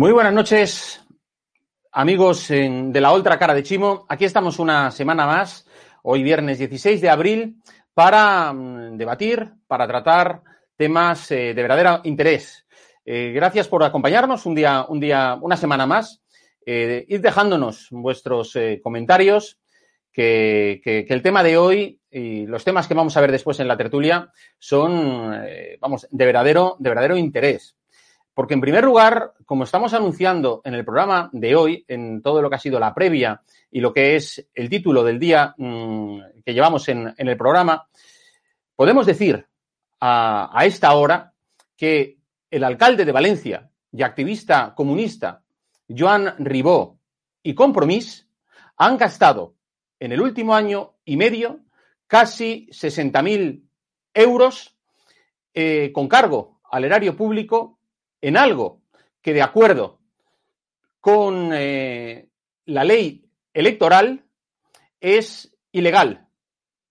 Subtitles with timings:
[0.00, 1.06] Muy buenas noches,
[1.92, 4.06] amigos de la otra cara de Chimo.
[4.08, 5.66] Aquí estamos una semana más,
[6.02, 7.56] hoy viernes 16 de abril,
[7.92, 10.40] para mm, debatir, para tratar
[10.74, 12.66] temas eh, de verdadero interés.
[13.04, 16.22] Eh, gracias por acompañarnos un día, un día, una semana más.
[16.64, 19.58] Eh, id dejándonos vuestros comentarios,
[20.10, 23.68] que, que, el tema de hoy y los temas que vamos a ver después en
[23.68, 25.44] la tertulia son,
[25.78, 27.76] vamos, de verdadero, de verdadero interés.
[28.40, 32.48] Porque, en primer lugar, como estamos anunciando en el programa de hoy, en todo lo
[32.48, 36.54] que ha sido la previa y lo que es el título del día mmm, que
[36.54, 37.86] llevamos en, el programa,
[38.74, 39.46] podemos decir
[40.00, 41.34] a, a, esta hora
[41.76, 42.16] que
[42.50, 45.42] el alcalde de Valencia y activista comunista,
[45.86, 46.98] Joan Ribó
[47.42, 48.26] y Compromís,
[48.78, 49.54] han gastado
[49.98, 51.60] en el último año y medio
[52.06, 53.68] casi 60.000
[54.14, 54.78] euros
[55.52, 57.79] eh, con cargo al erario público
[58.20, 58.82] en algo
[59.22, 60.00] que de acuerdo
[61.00, 62.28] con eh,
[62.66, 64.24] la ley electoral
[65.00, 66.28] es ilegal.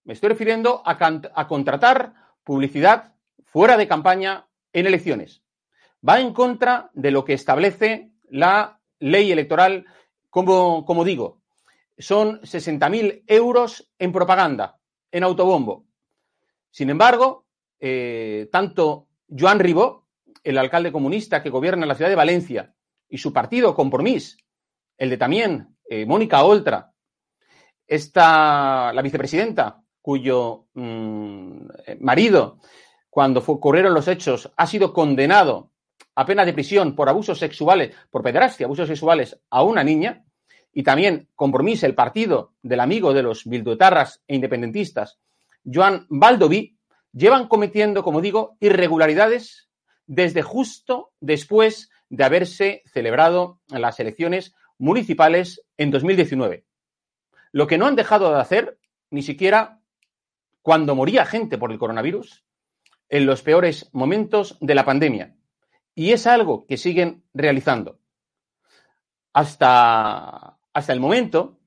[0.03, 2.13] Me estoy refiriendo a, contratar
[2.43, 3.13] publicidad
[3.45, 5.43] fuera de campaña en elecciones.
[6.07, 9.85] Va en contra de lo que establece la ley electoral,
[10.29, 11.41] como, como digo.
[11.97, 14.79] Son 60.000 euros en propaganda,
[15.11, 15.85] en autobombo.
[16.71, 17.45] Sin embargo,
[17.79, 20.07] eh, tanto Joan Ribó,
[20.43, 22.73] el alcalde comunista que gobierna la ciudad de Valencia
[23.07, 24.37] y su partido Compromís,
[24.97, 26.93] el de también eh, Mónica Oltra,
[27.87, 31.67] esta, la vicepresidenta, cuyo mmm,
[31.99, 32.59] marido,
[33.09, 35.71] cuando ocurrieron los hechos, ha sido condenado
[36.15, 40.25] a pena de prisión por abusos sexuales, por pederastia, abusos sexuales a una niña,
[40.71, 45.17] y también Compromís, el partido del amigo de los bilduetarras e independentistas,
[45.65, 46.77] Joan Baldoví,
[47.11, 49.68] llevan cometiendo, como digo, irregularidades
[50.09, 56.65] desde justo después de haberse celebrado las elecciones municipales en 2019.
[57.51, 58.79] Lo que no han dejado de hacer,
[59.11, 59.81] ni siquiera
[60.63, 62.43] cuando moría gente por el coronavirus,
[63.07, 65.35] en los peores momentos de la pandemia.
[65.93, 67.99] Y es algo que siguen realizando.
[69.31, 71.59] Hasta, hasta el momento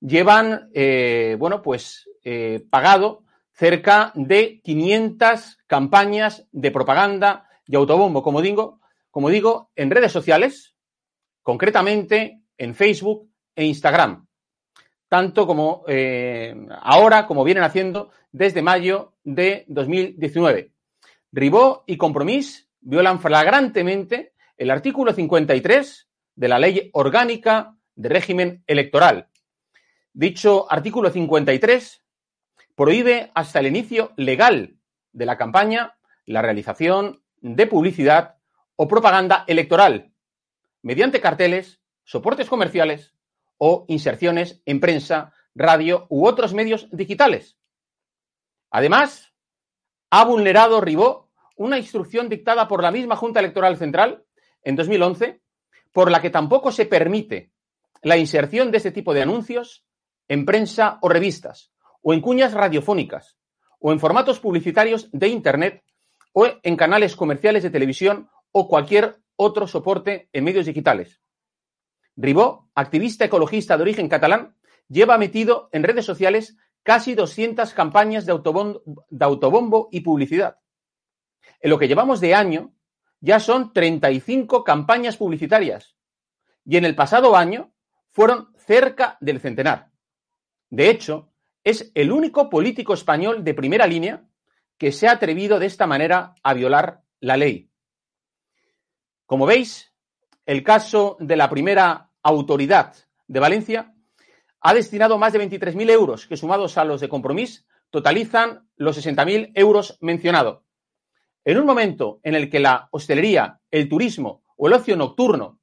[0.00, 8.40] llevan, eh, bueno, pues eh, pagado cerca de 500 campañas de propaganda y autobombo, como
[8.40, 8.80] digo,
[9.10, 10.74] como digo, en redes sociales,
[11.42, 14.26] concretamente en Facebook e Instagram,
[15.08, 20.72] tanto como eh, ahora como vienen haciendo desde mayo de 2019.
[21.32, 29.28] Ribó y Compromís violan flagrantemente el artículo 53 de la Ley Orgánica de Régimen Electoral.
[30.12, 32.02] Dicho artículo 53
[32.74, 34.76] prohíbe hasta el inicio legal
[35.12, 38.36] de la campaña la realización de publicidad
[38.76, 40.12] o propaganda electoral
[40.82, 43.14] mediante carteles, soportes comerciales
[43.58, 47.56] o inserciones en prensa, radio u otros medios digitales.
[48.70, 49.32] Además,
[50.10, 54.24] ha vulnerado Ribó una instrucción dictada por la misma Junta Electoral Central
[54.62, 55.40] en 2011,
[55.92, 57.52] por la que tampoco se permite
[58.02, 59.84] la inserción de este tipo de anuncios
[60.28, 63.38] en prensa o revistas, o en cuñas radiofónicas,
[63.80, 65.82] o en formatos publicitarios de Internet,
[66.40, 71.20] o en canales comerciales de televisión o cualquier otro soporte en medios digitales.
[72.14, 74.54] Ribó, activista ecologista de origen catalán,
[74.86, 80.60] lleva metido en redes sociales casi 200 campañas de autobombo, de autobombo, y publicidad.
[81.58, 82.72] En lo que llevamos de año,
[83.18, 85.96] ya son 35 campañas publicitarias
[86.64, 87.72] y en el pasado año
[88.10, 89.90] fueron cerca del centenar.
[90.70, 91.32] De hecho,
[91.64, 94.27] es el único político español de primera línea
[94.78, 97.70] que se ha atrevido de esta manera a violar la ley.
[99.26, 99.92] Como veis,
[100.46, 102.94] el caso de la primera autoridad
[103.26, 103.94] de Valencia
[104.60, 109.52] ha destinado más de 23.000 euros, que sumados a los de compromiso totalizan los 60.000
[109.54, 110.62] euros mencionados.
[111.44, 115.60] En un momento en el que la hostelería, el turismo o el ocio nocturno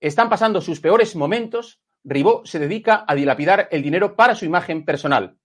[0.00, 4.84] están pasando sus peores momentos, Ribó se dedica a dilapidar el dinero para su imagen
[4.84, 5.36] personal.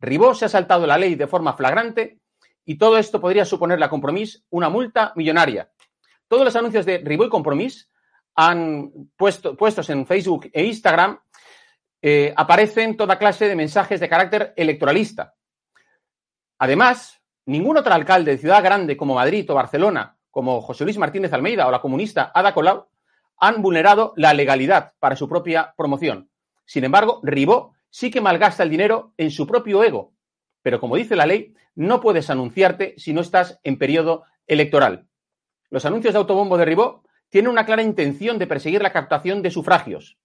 [0.00, 2.20] Ribó se ha saltado la ley de forma flagrante
[2.64, 5.70] y todo esto podría suponer a Compromís una multa millonaria.
[6.28, 7.88] Todos los anuncios de Ribó y Compromís
[8.34, 11.18] han puesto, puestos en Facebook e Instagram
[12.02, 15.34] eh, aparecen toda clase de mensajes de carácter electoralista.
[16.58, 21.32] Además, ningún otro alcalde de ciudad grande como Madrid o Barcelona, como José Luis Martínez
[21.32, 22.88] Almeida o la comunista Ada Colau,
[23.38, 26.30] han vulnerado la legalidad para su propia promoción.
[26.64, 30.12] Sin embargo, Ribó sí que malgasta el dinero en su propio ego.
[30.62, 35.06] Pero como dice la ley, no puedes anunciarte si no estás en periodo electoral.
[35.70, 39.50] Los anuncios de autobombo de Ribó tienen una clara intención de perseguir la captación de
[39.50, 40.18] sufragios.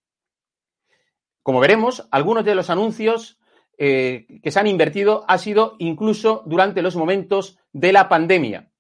[1.44, 3.40] Como veremos, algunos de los anuncios
[3.78, 8.72] eh, que se han invertido ha sido incluso durante los momentos de la pandemia.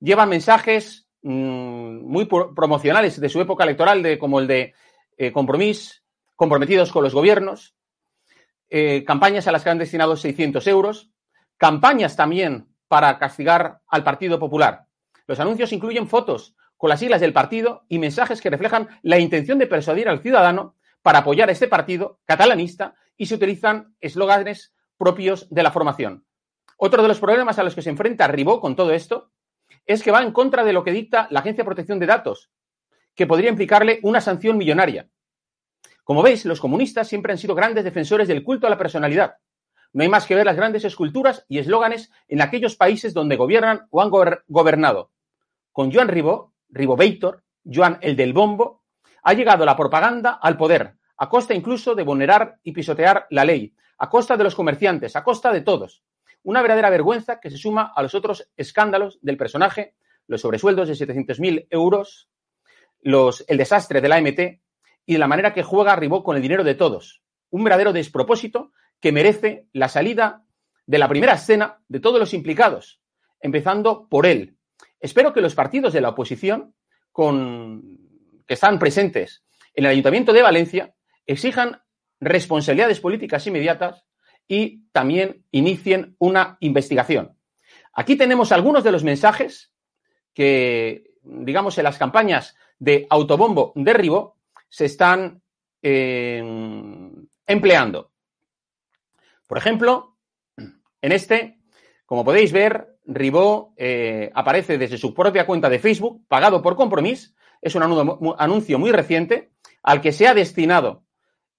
[0.00, 4.74] Llevan mensajes mmm, muy promocionales de su época electoral, de, como el de
[5.16, 5.32] eh,
[6.36, 7.74] comprometidos con los gobiernos,
[8.68, 11.10] eh, campañas a las que han destinado 600 euros,
[11.56, 14.86] campañas también para castigar al Partido Popular.
[15.26, 19.58] Los anuncios incluyen fotos con las siglas del partido y mensajes que reflejan la intención
[19.58, 25.48] de persuadir al ciudadano para apoyar a este partido catalanista y se utilizan eslóganes propios
[25.50, 26.24] de la formación.
[26.76, 29.30] Otro de los problemas a los que se enfrenta Ribó con todo esto
[29.86, 32.50] es que va en contra de lo que dicta la Agencia de Protección de Datos,
[33.14, 35.08] que podría implicarle una sanción millonaria.
[36.04, 39.36] Como veis, los comunistas siempre han sido grandes defensores del culto a la personalidad.
[39.94, 43.86] No hay más que ver las grandes esculturas y eslóganes en aquellos países donde gobiernan
[43.90, 45.10] o han gobernado.
[45.72, 48.82] Con Joan Ribó, Ribovator, Joan el del Bombo,
[49.22, 53.74] ha llegado la propaganda al poder, a costa incluso de vulnerar y pisotear la ley,
[53.98, 56.02] a costa de los comerciantes, a costa de todos.
[56.42, 59.94] Una verdadera vergüenza que se suma a los otros escándalos del personaje,
[60.26, 62.28] los sobresueldos de 700.000 euros,
[63.00, 64.40] los, el desastre de la AMT
[65.06, 67.22] y de la manera que juega Ribó con el dinero de todos.
[67.50, 70.44] Un verdadero despropósito que merece la salida
[70.86, 73.00] de la primera escena de todos los implicados,
[73.40, 74.56] empezando por él.
[75.00, 76.74] Espero que los partidos de la oposición
[77.12, 77.98] con,
[78.46, 79.44] que están presentes
[79.74, 80.94] en el Ayuntamiento de Valencia
[81.26, 81.82] exijan
[82.20, 84.04] responsabilidades políticas inmediatas
[84.48, 87.36] y también inicien una investigación.
[87.92, 89.72] Aquí tenemos algunos de los mensajes
[90.34, 94.36] que, digamos, en las campañas de autobombo de Ribó
[94.74, 95.40] se están
[95.82, 96.42] eh,
[97.46, 98.10] empleando.
[99.46, 100.16] Por ejemplo,
[100.56, 101.60] en este,
[102.04, 107.36] como podéis ver, Ribó eh, aparece desde su propia cuenta de Facebook, pagado por Compromís.
[107.62, 107.84] Es un
[108.36, 109.52] anuncio muy reciente
[109.84, 111.04] al que se ha destinado,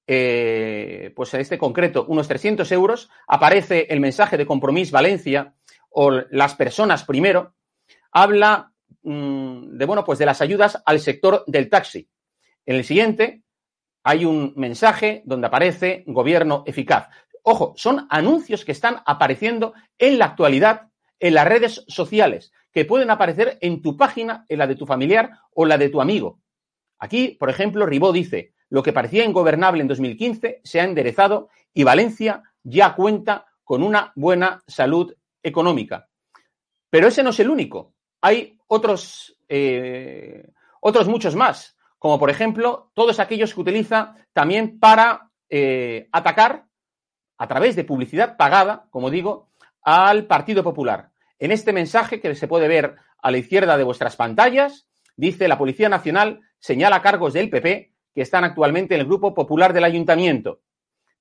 [0.08, 3.10] eh, pues en este concreto, unos 300 euros.
[3.30, 5.56] Aparece el mensaje de Compromís Valencia
[5.90, 7.56] o las personas primero.
[8.12, 12.10] Habla mm, de, bueno, pues de las ayudas al sector del taxi.
[12.66, 13.44] En el siguiente
[14.04, 17.10] hay un mensaje donde aparece gobierno eficaz.
[17.44, 23.10] Ojo, son anuncios que están apareciendo en la actualidad en las redes sociales, que pueden
[23.10, 26.40] aparecer en tu página, en la de tu familiar o la de tu amigo.
[27.00, 31.84] Aquí, por ejemplo, Ribó dice, lo que parecía ingobernable en 2015 se ha enderezado y
[31.84, 36.10] Valencia ya cuenta con una buena salud económica.
[36.90, 37.94] Pero ese no es el único.
[38.22, 41.75] Hay otros, eh, otros muchos más,
[42.06, 46.68] como por ejemplo todos aquellos que utiliza también para eh, atacar
[47.36, 49.50] a través de publicidad pagada, como digo,
[49.82, 51.10] al Partido Popular.
[51.40, 55.58] En este mensaje que se puede ver a la izquierda de vuestras pantallas, dice la
[55.58, 60.62] Policía Nacional señala cargos del PP que están actualmente en el Grupo Popular del Ayuntamiento.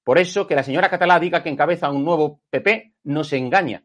[0.03, 3.85] Por eso que la señora Catalá diga que encabeza un nuevo PP no se engaña.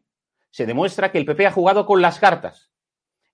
[0.50, 2.70] Se demuestra que el PP ha jugado con las cartas.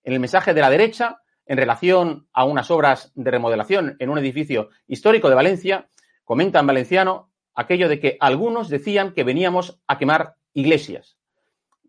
[0.05, 4.19] En el mensaje de la derecha, en relación a unas obras de remodelación en un
[4.19, 5.89] edificio histórico de Valencia,
[6.25, 11.17] comenta en valenciano aquello de que algunos decían que veníamos a quemar iglesias.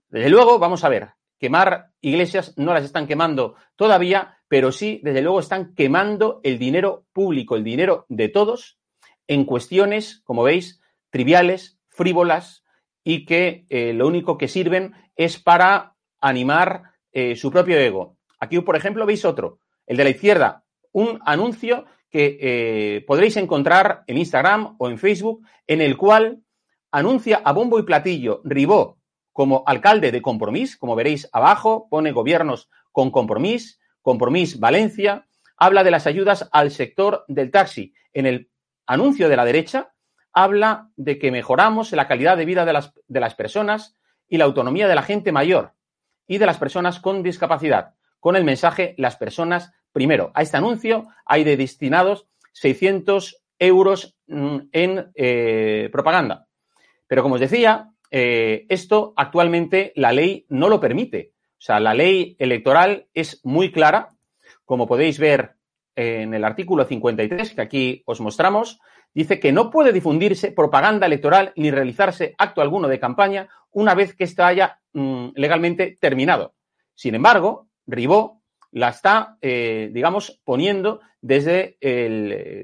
[0.10, 1.10] Desde luego, vamos a ver,
[1.40, 7.06] quemar iglesias no las están quemando todavía, pero sí, desde luego, están quemando el dinero
[7.12, 8.80] público, el dinero de todos,
[9.28, 12.64] en cuestiones, como veis, triviales, frívolas
[13.04, 18.17] y que eh, lo único que sirven es para animar eh, su propio ego.
[18.40, 24.04] Aquí, por ejemplo, veis otro, el de la izquierda, un anuncio que eh, podréis encontrar
[24.08, 26.42] en Instagram o en Facebook, en el cual
[26.92, 28.98] anuncia a bombo y platillo Ribó
[29.34, 35.28] como alcalde de Compromís, como veréis abajo, pone gobiernos con Compromís, Compromís Valencia,
[35.58, 37.94] habla de las ayudas al sector del taxi.
[38.14, 38.50] En el
[38.88, 39.94] anuncio de la derecha
[40.34, 43.96] habla de que mejoramos la calidad de vida de las, de las personas
[44.28, 45.74] y la autonomía de la gente mayor
[46.26, 47.94] y de las personas con discapacidad,
[48.28, 50.32] con el mensaje las personas primero.
[50.34, 56.46] A este anuncio hay de destinados 600 euros mm, en eh, propaganda.
[57.08, 61.32] Pero como os decía, eh, esto actualmente la ley no lo permite.
[61.52, 64.10] O sea, la ley electoral es muy clara,
[64.66, 65.54] como podéis ver
[65.96, 68.82] en el artículo 53 que aquí os mostramos,
[69.14, 74.18] dice que no puede difundirse propaganda electoral ni realizarse acto alguno de campaña una vez
[74.18, 76.56] que ésta haya mm, legalmente terminado.
[76.94, 81.78] Sin embargo, Ribó la está, eh, digamos, poniendo desde,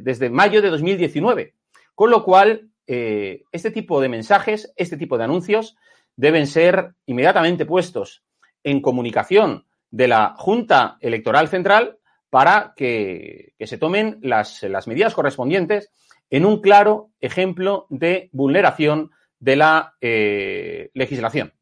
[0.01, 1.55] desde mayo de 2019,
[1.95, 5.77] con lo cual eh, este tipo de mensajes, este tipo de anuncios
[6.15, 8.23] deben ser inmediatamente puestos
[8.63, 11.97] en comunicación de la Junta Electoral Central
[12.29, 15.91] para que, se tomen las, medidas correspondientes
[16.29, 21.53] en un claro ejemplo de vulneración de la eh, legislación.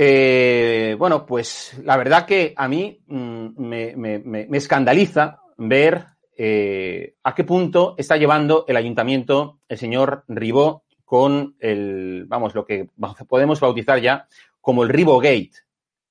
[0.00, 6.06] Eh, bueno, pues la verdad que a mí mm, me escandaliza ver
[6.40, 12.64] eh, a qué punto está llevando el ayuntamiento el señor Ribó con el, vamos, lo
[12.64, 12.88] que
[13.28, 14.28] podemos bautizar ya
[14.60, 15.50] como el Ribó Gate.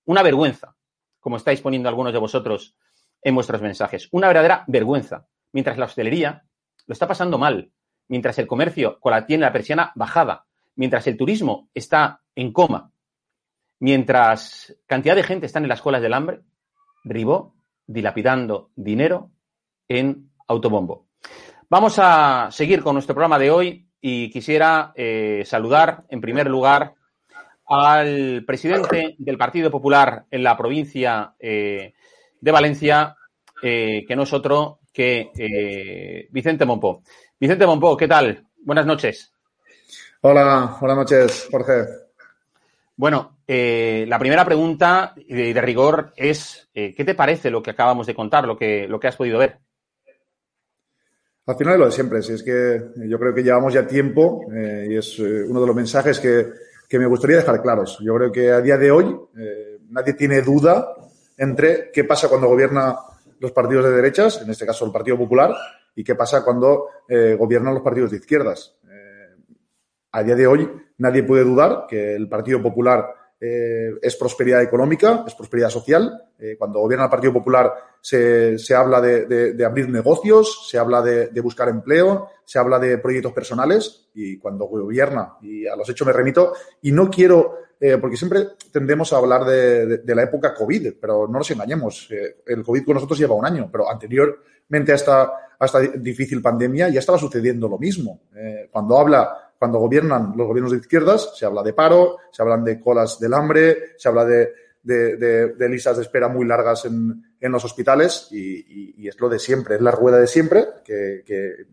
[0.03, 0.75] Una vergüenza,
[1.21, 2.75] como estáis poniendo algunos de vosotros
[3.21, 4.09] en vuestros mensajes.
[4.11, 5.27] Una verdadera vergüenza.
[5.53, 6.43] Mientras la hostelería
[6.87, 7.71] lo está pasando mal,
[8.09, 12.91] mientras el comercio con la tiene la persiana bajada, mientras el turismo está en coma,
[13.79, 16.41] mientras cantidad de gente está en las colas del hambre,
[17.03, 17.55] Ribó
[17.85, 19.31] dilapidando dinero
[19.87, 21.07] en Autobombo.
[21.69, 26.93] Vamos a seguir con nuestro programa de hoy y quisiera eh, saludar en primer lugar
[27.69, 31.93] al presidente del Partido Popular en la provincia eh,
[32.39, 33.15] de Valencia,
[33.61, 37.03] eh, que no es otro que Vicente Monpó.
[37.39, 38.47] Vicente Monpó, ¿qué tal?
[38.63, 39.31] Buenas noches.
[40.21, 41.85] Hola, buenas noches, Jorge.
[42.95, 48.15] Bueno, la primera pregunta de, de rigor es, ¿qué te parece lo que acabamos de
[48.15, 49.59] contar, lo que, lo que has podido ver?
[51.47, 54.87] Al final lo de siempre, si es que yo creo que llevamos ya tiempo eh,
[54.89, 57.99] y es eh, uno de los mensajes que, me gustaría dejar claros.
[58.01, 60.93] Yo creo que a día de hoy eh, nadie tiene duda
[61.37, 62.97] entre qué pasa cuando gobierna
[63.39, 65.55] los partidos de derechas, en este caso el Partido Popular,
[65.95, 66.87] y qué pasa cuando
[67.37, 68.75] gobiernan los partidos de izquierdas.
[70.11, 73.05] a día de hoy nadie puede dudar que el Partido Popular
[73.39, 76.23] eh, es prosperidad económica, es prosperidad social.
[76.39, 81.01] Eh, cuando gobierna el Partido Popular se, se habla de, de, abrir negocios, se habla
[81.01, 85.87] de, de, buscar empleo, se habla de proyectos personales y cuando gobierna, y a los
[85.89, 90.53] hechos me remito, y no quiero eh, porque siempre tendemos a hablar de, la época
[90.53, 92.09] COVID, pero no nos engañemos.
[92.45, 95.23] El COVID con nosotros lleva un año, pero anteriormente a esta,
[95.59, 98.21] a esta difícil pandemia ya estaba sucediendo lo mismo.
[98.71, 102.79] Cuando habla, cuando gobiernan los gobiernos de izquierdas, se habla de paro, se hablan de
[102.79, 107.63] colas del hambre, se habla de, de, listas de espera muy largas en, en los
[107.65, 111.65] hospitales y, es lo de siempre, es la rueda de siempre que,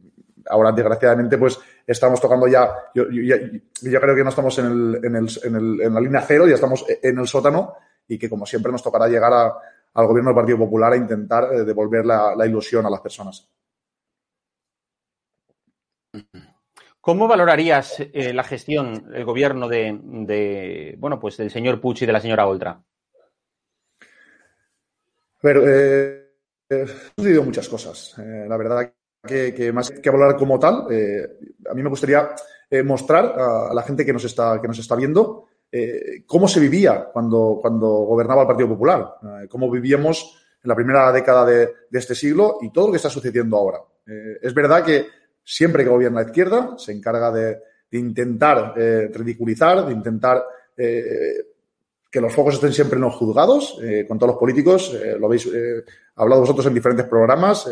[0.47, 5.29] ahora desgraciadamente pues estamos tocando ya, yo, creo que no estamos en, el, en, el,
[5.43, 7.75] en, el, en, la línea cero, ya estamos en el sótano
[8.09, 11.65] y que como siempre nos tocará llegar al gobierno del Partido Popular a intentar eh,
[11.65, 13.49] devolver la, ilusión a las personas.
[17.05, 22.13] ¿Cómo valorarías eh, la gestión, el gobierno de, bueno, pues del señor Puig y de
[22.13, 22.81] la señora Oltra?
[25.43, 26.31] Pero eh,
[26.71, 28.15] eh, sucedido muchas cosas.
[28.19, 28.91] Eh, la verdad
[29.23, 30.87] que, más que hablar como tal,
[31.71, 32.27] a mí me gustaría
[32.85, 35.45] mostrar a, la gente que nos está, que nos está viendo
[36.27, 39.17] cómo se vivía cuando, cuando gobernaba el Partido Popular,
[39.51, 43.59] cómo vivíamos en la primera década de, este siglo y todo lo que está sucediendo
[43.59, 43.81] ahora.
[44.07, 47.59] es verdad que siempre que gobierna la izquierda se encarga de,
[47.93, 48.75] intentar
[49.13, 54.97] ridiculizar, de intentar que los focos estén siempre en los juzgados, con todos los políticos,
[55.19, 55.49] lo habéis
[56.17, 57.71] hablado vosotros en diferentes programas,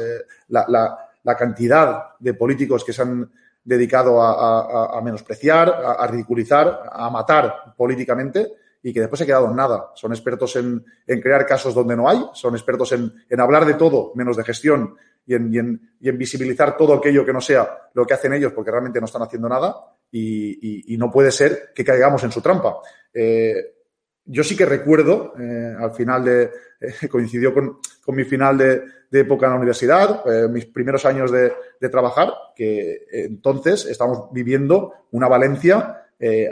[0.48, 3.30] la, la cantidad de políticos que se han
[3.64, 8.52] dedicado a, menospreciar, a, ridiculizar, a matar políticamente
[8.82, 9.92] y que después se ha quedado en nada.
[9.94, 14.36] Son expertos en, crear casos donde no hay, son expertos en, hablar de todo menos
[14.36, 18.70] de gestión y en, visibilizar todo aquello que no sea lo que hacen ellos porque
[18.70, 19.76] realmente no están haciendo nada
[20.10, 22.78] y, no puede ser que caigamos en su trampa.
[23.12, 23.54] Eh,
[24.24, 26.50] yo sí que recuerdo, eh, al final de,
[26.80, 31.52] eh, coincidió con, mi final de, época en la universidad, mis primeros años de,
[31.90, 35.98] trabajar, que entonces estamos viviendo una Valencia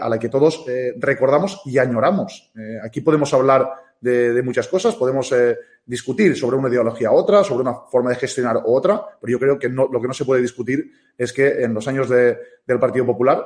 [0.01, 0.67] a la que todos
[0.99, 2.53] recordamos y añoramos.
[2.83, 5.35] aquí podemos hablar de, muchas cosas, podemos
[5.85, 9.39] discutir sobre una ideología u otra, sobre una forma de gestionar u otra, pero yo
[9.39, 12.79] creo que no, lo que no se puede discutir es que en los años del
[12.81, 13.45] Partido Popular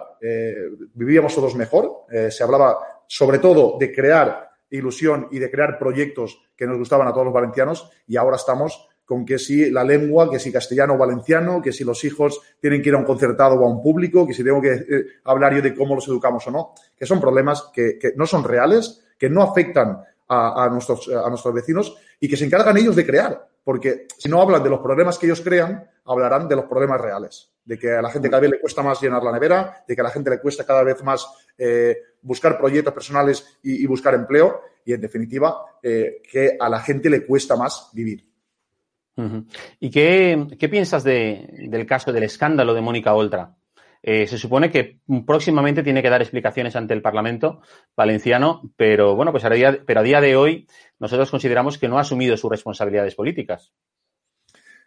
[0.95, 6.67] vivíamos todos mejor, se hablaba sobre todo de crear ilusión y de crear proyectos que
[6.67, 10.39] nos gustaban a todos los valencianos y ahora estamos con que si la lengua, que
[10.39, 13.65] si castellano o valenciano, que si los hijos tienen que ir a un concertado o
[13.65, 16.51] a un público, que si tengo que eh, hablar yo de cómo los educamos o
[16.51, 21.55] no, que son problemas que, no son reales, que no afectan a, nuestros, a nuestros
[21.55, 23.49] vecinos y que se encargan ellos de crear.
[23.63, 27.51] Porque si no hablan de los problemas que ellos crean, hablarán de los problemas reales.
[27.65, 30.01] De que a la gente cada vez le cuesta más llenar la nevera, de que
[30.01, 34.61] a la gente le cuesta cada vez más eh, buscar proyectos personales y, buscar empleo
[34.85, 38.29] y, en definitiva, eh, que a la gente le cuesta más vivir.
[39.81, 43.57] ¿Y qué, piensas del caso del escándalo de Mónica Oltra?
[44.07, 47.63] Eh, se supone que próximamente tiene que dar explicaciones ante el Parlamento
[47.97, 50.67] valenciano, pero bueno, pues a día, pero a día de hoy
[50.99, 53.73] nosotros consideramos que no ha asumido sus responsabilidades políticas.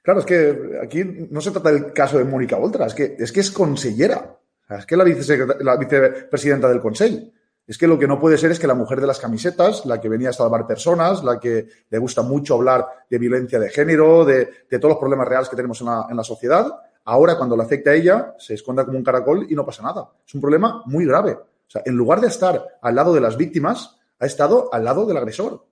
[0.04, 3.32] Claro, es que aquí no se trata del caso de Mónica Oltra, es que es,
[3.32, 4.38] que es consellera.
[4.70, 7.32] Es que la, la vicepresidenta del Consejo.
[7.68, 10.00] Es que lo que no puede ser es que la mujer de las camisetas, la
[10.00, 14.24] que venía a salvar personas, la que le gusta mucho hablar de violencia de género,
[14.24, 16.68] de, todos los problemas reales que tenemos en la, sociedad,
[17.08, 20.12] ahora cuando le afecta a ella, se esconda como un caracol y no pasa nada.
[20.26, 21.32] Es un problema muy grave.
[21.32, 25.06] O sea, en lugar de estar al lado de las víctimas, ha estado al lado
[25.06, 25.66] del agresor.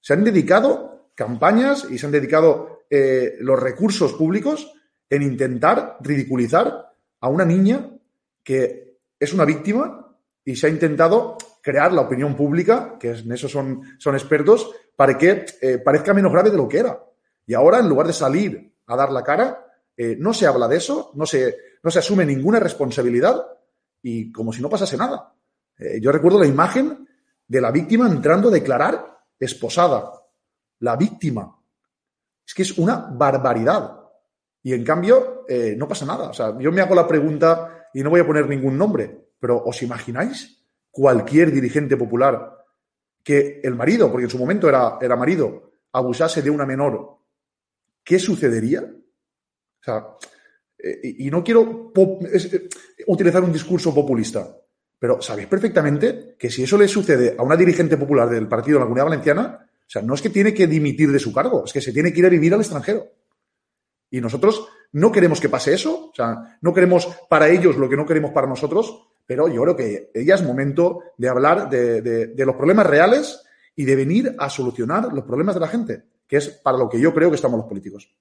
[0.00, 4.72] Se han dedicado campañas y se han dedicado eh, los recursos públicos
[5.10, 7.90] en intentar ridiculizar a una niña
[8.44, 13.48] que es una víctima y se ha intentado crear la opinión pública, que en eso
[13.48, 17.00] son, son expertos, para que eh, parezca menos grave de lo que era.
[17.44, 20.76] Y ahora, en lugar de salir a dar la cara, eh, no se habla de
[20.76, 23.44] eso, no se, no se asume ninguna responsabilidad
[24.02, 25.34] y como si no pasase nada.
[25.78, 27.06] Eh, yo recuerdo la imagen
[27.46, 30.12] de la víctima entrando a declarar esposada.
[30.80, 31.56] La víctima.
[32.46, 34.00] Es que es una barbaridad.
[34.62, 36.30] Y en cambio, eh, no pasa nada.
[36.30, 39.62] O sea, yo me hago la pregunta y no voy a poner ningún nombre, pero
[39.64, 42.58] ¿os imagináis cualquier dirigente popular
[43.22, 47.18] que el marido, porque en su momento era, era marido, abusase de una menor?
[48.04, 48.92] ¿Qué sucedería?
[49.82, 50.06] O sea,
[50.78, 52.68] eh, y, no quiero eh,
[53.08, 54.56] utilizar un discurso populista,
[54.98, 58.80] pero sabéis perfectamente que si eso le sucede a una dirigente popular del partido de
[58.80, 61.72] la Comunidad Valenciana, o sea, no es que tiene que dimitir de su cargo, es
[61.72, 63.06] que se tiene que ir a vivir al extranjero.
[64.10, 67.96] Y nosotros no queremos que pase eso, o sea, no queremos para ellos lo que
[67.96, 72.56] no queremos para nosotros, pero yo creo que ya es momento de hablar de, los
[72.56, 73.42] problemas reales
[73.74, 77.00] y de venir a solucionar los problemas de la gente, que es para lo que
[77.00, 78.14] yo creo que estamos los políticos.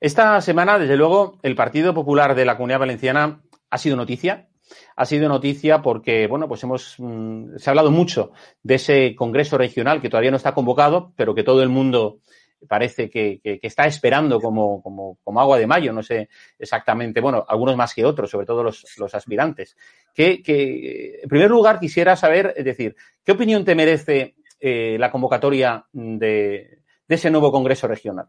[0.00, 4.48] Esta semana, desde luego, el Partido Popular de la Comunidad Valenciana ha sido noticia
[4.96, 9.58] ha sido noticia porque, bueno, pues hemos, mm, se ha hablado mucho de ese Congreso
[9.58, 12.20] Regional que todavía no está convocado, pero que todo el mundo
[12.66, 17.76] parece que, está esperando como, como, como, agua de mayo, no sé exactamente, bueno, algunos
[17.76, 19.76] más que otros, sobre todo los, aspirantes.
[20.12, 25.12] Que, que, en primer lugar, quisiera saber, es decir, ¿qué opinión te merece eh, la
[25.12, 28.26] convocatoria de, de ese nuevo Congreso Regional?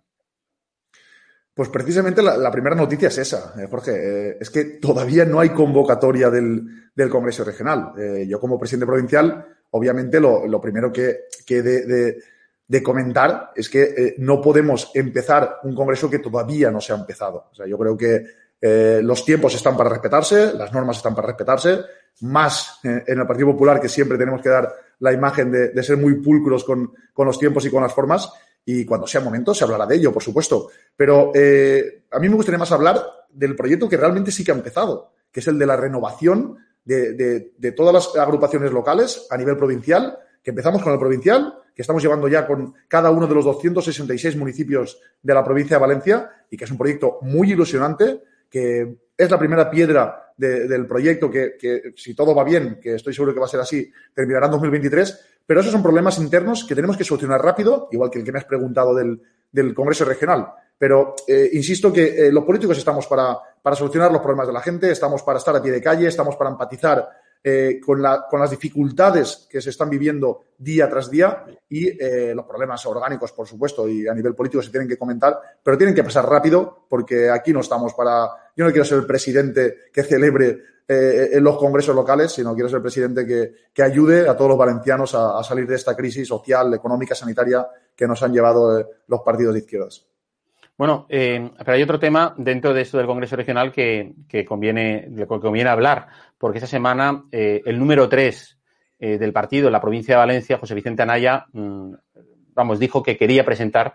[1.60, 3.92] Pues precisamente la, primera noticia es esa, eh, Jorge.
[3.92, 7.92] Eh, es que todavía no hay convocatoria del, del Congreso Regional.
[7.98, 12.24] Eh, yo como presidente provincial, obviamente lo, lo primero que, que de, de,
[12.66, 16.96] de, comentar es que eh, no podemos empezar un Congreso que todavía no se ha
[16.96, 17.50] empezado.
[17.52, 18.24] O sea, yo creo que
[19.02, 21.80] los tiempos están para respetarse, las normas están para respetarse,
[22.22, 25.98] más en el Partido Popular que siempre tenemos que dar la imagen de, de ser
[25.98, 28.32] muy pulcros con, con los tiempos y con las formas
[28.66, 30.70] y cuando sea momento se hablará de ello, por supuesto.
[30.96, 34.56] Pero eh, a mí me gustaría más hablar del proyecto que realmente sí que ha
[34.56, 40.18] empezado, que es el de la renovación de, todas las agrupaciones locales a nivel provincial,
[40.44, 44.36] que empezamos con el provincial, que estamos llevando ya con cada uno de los 266
[44.36, 49.30] municipios de la provincia de Valencia y que es un proyecto muy ilusionante, que es
[49.30, 53.34] la primera piedra de, del proyecto que, que, si todo va bien, que estoy seguro
[53.34, 56.96] que va a ser así, terminará en 2023, pero esos son problemas internos que tenemos
[56.96, 60.46] que solucionar rápido, igual que el que me has preguntado del, Congreso Regional.
[60.78, 63.36] Pero eh, insisto que eh, los políticos estamos para,
[63.74, 66.52] solucionar los problemas de la gente, estamos para estar a pie de calle, estamos para
[66.52, 67.10] empatizar
[67.44, 71.98] eh, con, la, con, las dificultades que se están viviendo día tras día y
[72.36, 75.96] los problemas orgánicos, por supuesto, y a nivel político se tienen que comentar, pero tienen
[75.96, 78.52] que pasar rápido porque aquí no estamos para...
[78.56, 80.60] Yo no quiero ser el presidente que celebre
[80.92, 84.58] eh, en los congresos locales, sino quiero ser presidente que, que ayude a todos los
[84.58, 89.22] valencianos a, salir de esta crisis social, económica, sanitaria que nos han llevado eh, los
[89.22, 90.08] partidos de izquierdas.
[90.76, 95.14] Bueno, eh, pero hay otro tema dentro de esto del Congreso Regional que, que conviene,
[95.16, 98.60] que conviene hablar, porque esta semana el número tres
[99.02, 101.94] eh, del partido en la provincia de Valencia, José Vicente Anaya, mmm,
[102.54, 103.94] vamos, dijo que quería presentar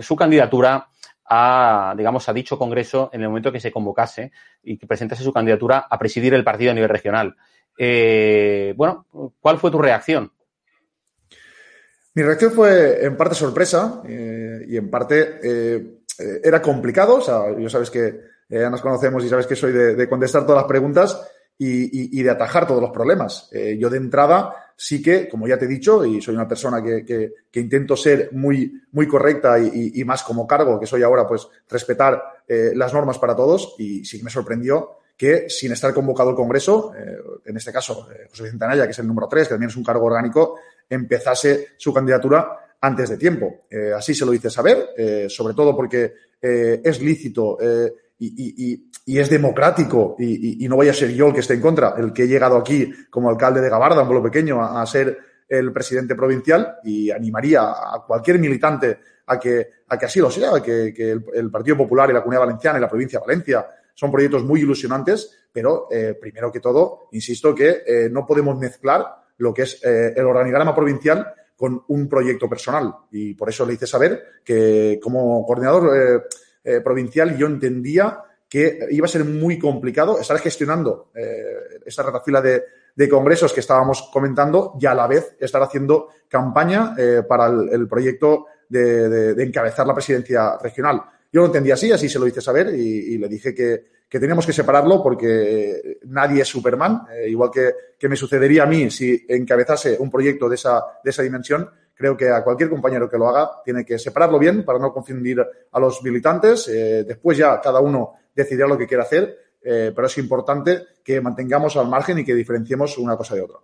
[0.00, 0.88] su candidatura
[1.32, 4.32] a, digamos, a dicho congreso en el momento que se convocase
[4.64, 7.36] y que presentase su candidatura a presidir el partido a nivel regional.
[7.78, 9.06] Eh, bueno,
[9.40, 10.32] ¿cuál fue tu reacción?
[12.14, 16.00] Mi reacción fue en parte sorpresa eh, y en parte eh,
[16.42, 17.18] era complicado.
[17.18, 20.42] O sea, yo sabes que ya nos conocemos y sabes que soy de, de contestar
[20.42, 21.24] todas las preguntas
[21.62, 23.50] y, y, de atajar todos los problemas.
[23.78, 27.04] yo de entrada sí que, como ya te he dicho, y soy una persona que,
[27.04, 31.26] que, que intento ser muy, muy correcta y, y, más como cargo que soy ahora,
[31.26, 33.74] pues respetar eh, las normas para todos.
[33.78, 38.08] Y sí que me sorprendió que sin estar convocado el Congreso, eh, en este caso
[38.10, 41.68] eh, José Vicente que es el número 3, que también es un cargo orgánico, empezase
[41.76, 43.66] su candidatura antes de tiempo.
[43.70, 47.58] Eh, así se lo hice saber, eh, sobre todo porque eh, es lícito
[48.20, 51.54] y, y, y, es democrático y, y, no vaya a ser yo el que esté
[51.54, 54.84] en contra, el que he llegado aquí como alcalde de Gabarda, un pueblo pequeño, a,
[54.84, 60.30] ser el presidente provincial y animaría a cualquier militante a que, a que así lo
[60.30, 63.66] sea, que, que el, Partido Popular y la Comunidad Valenciana y la provincia de Valencia
[63.94, 69.06] son proyectos muy ilusionantes, pero eh, primero que todo, insisto que eh, no podemos mezclar
[69.38, 72.94] lo que es eh, el organigrama provincial con un proyecto personal.
[73.10, 76.28] Y por eso le hice saber que como coordinador
[76.64, 82.42] eh, provincial yo entendía que iba a ser muy complicado estar gestionando eh, esta retafila
[82.42, 82.64] de,
[82.96, 87.86] de, congresos que estábamos comentando y a la vez estar haciendo campaña eh, para el,
[87.86, 91.00] proyecto de, encabezar la presidencia regional.
[91.32, 94.18] Yo lo entendí así, así se lo hice saber y, y le dije que, que,
[94.18, 98.90] teníamos que separarlo porque nadie es Superman, eh, igual que, que, me sucedería a mí
[98.90, 103.18] si encabezase un proyecto de esa, de esa dimensión, creo que a cualquier compañero que
[103.18, 105.38] lo haga tiene que separarlo bien para no confundir
[105.70, 106.66] a los militantes.
[106.68, 111.20] Eh, después ya cada uno decidirá lo que quiere hacer, eh, pero es importante que
[111.20, 113.58] mantengamos al margen y que diferenciemos una cosa de otra.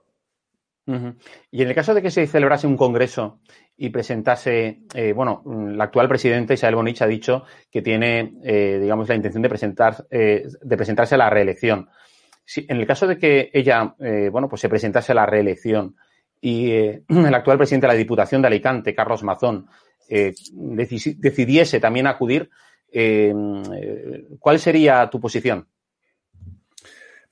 [1.51, 3.41] Y en el caso de que se celebrase un congreso
[3.77, 8.35] y presentase, eh, bueno, la actual presidenta Isabel Bonich ha dicho que tiene,
[8.81, 11.89] digamos, la intención de presentar, eh, de presentarse a la reelección.
[12.45, 13.97] Si, en el caso de que ella,
[14.31, 15.97] bueno, pues se presentase a la reelección,
[16.41, 19.67] y eh, el actual presidente de la Diputación de Alicante, Carlos Mazón,
[20.09, 22.49] eh, decidiese también acudir,
[22.93, 23.35] eh,
[24.39, 25.67] ¿cuál sería tu posición?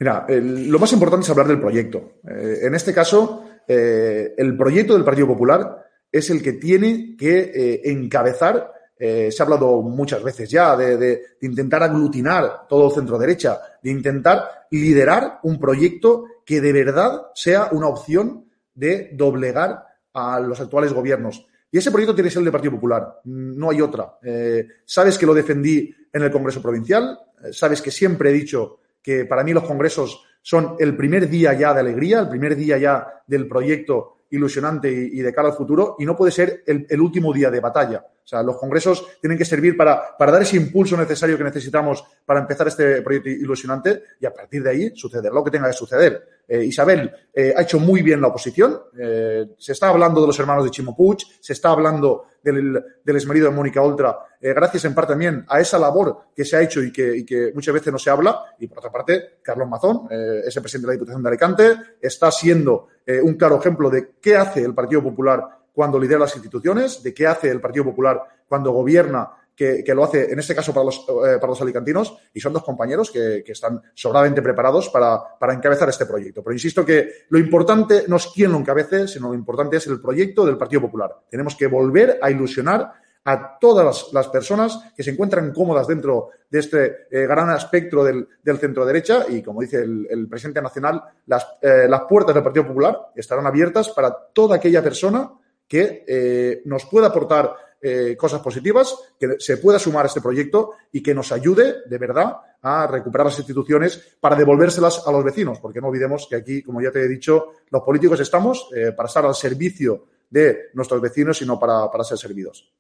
[0.01, 2.15] Mira, lo más importante es hablar del proyecto.
[2.25, 9.37] En este caso, el proyecto del Partido Popular es el que tiene que encabezar, se
[9.39, 15.39] ha hablado muchas veces ya, de, de, intentar aglutinar todo centro derecha, de intentar liderar
[15.45, 18.44] un proyecto que de verdad sea una opción
[18.75, 21.47] de doblegar a los actuales gobiernos.
[21.71, 24.19] Y ese proyecto tiene que ser el de Partido Popular, no hay otra.
[24.23, 27.19] Eh, sabes que lo defendí en el Congreso Provincial,
[27.51, 31.75] sabes que siempre he dicho que para mí los congresos son el primer día ya
[31.75, 36.05] de alegría, el primer día ya del proyecto ilusionante y, de cara al futuro, y
[36.05, 38.05] no puede ser el último día de batalla.
[38.25, 42.03] O sea, los congresos tienen que servir para, para dar ese impulso necesario que necesitamos
[42.25, 45.75] para empezar este proyecto ilusionante y a partir de ahí suceder lo que tenga que
[45.75, 46.27] suceder.
[46.47, 48.79] Eh, Isabel eh, ha hecho muy bien la oposición.
[48.99, 53.17] Eh, se está hablando de los hermanos de Chimo Puig, se está hablando del, del
[53.17, 56.83] exmarido de Mónica Oltra, gracias en parte también a esa labor que se ha hecho
[56.83, 58.55] y que, muchas veces no se habla.
[58.59, 62.89] Y por otra parte, Carlos Mazón, ese presidente de la Diputación de Alicante, está siendo
[63.23, 67.27] un claro ejemplo de qué hace el Partido Popular cuando lidera las instituciones, de qué
[67.27, 71.39] hace el Partido Popular cuando gobierna, que, lo hace en este caso para los, eh,
[71.41, 76.07] para los alicantinos, y son dos compañeros que, están sobradamente preparados para, para, encabezar este
[76.07, 76.43] proyecto.
[76.43, 80.01] Pero insisto que lo importante no es quién lo encabece, sino lo importante es el
[80.01, 81.11] proyecto del Partido Popular.
[81.31, 82.93] Tenemos que volver a ilusionar
[83.25, 88.29] a todas las, personas que se encuentran cómodas dentro de este eh, gran espectro del,
[88.59, 93.13] centro derecha y, como dice el, presidente nacional, las, eh, las puertas del Partido Popular
[93.17, 95.31] estarán abiertas para toda aquella persona
[95.67, 97.55] que eh, nos pueda aportar
[97.87, 101.99] eh, cosas positivas, que se pueda sumar a este proyecto y que nos ayude de
[101.99, 106.63] verdad a recuperar las instituciones para devolvérselas a los vecinos, porque no olvidemos que aquí,
[106.63, 110.99] como ya te he dicho, los políticos estamos eh, para estar al servicio de nuestros
[111.03, 112.73] vecinos y no para, ser servidos.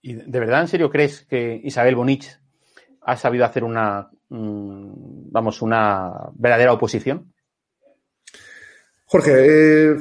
[0.00, 2.38] ¿Y de verdad, en serio, crees que Isabel Bonich
[3.00, 7.34] ha sabido hacer una, mm, vamos, una verdadera oposición?
[9.06, 9.96] Jorge,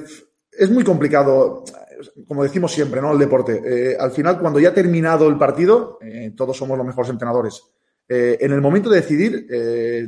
[0.52, 1.64] es muy complicado
[2.28, 3.12] como decimos siempre, ¿no?
[3.12, 3.62] El deporte.
[3.66, 7.64] Eh, al final, cuando ya ha terminado el partido, eh, todos somos los mejores entrenadores.
[8.08, 9.48] Eh, en el momento de decidir,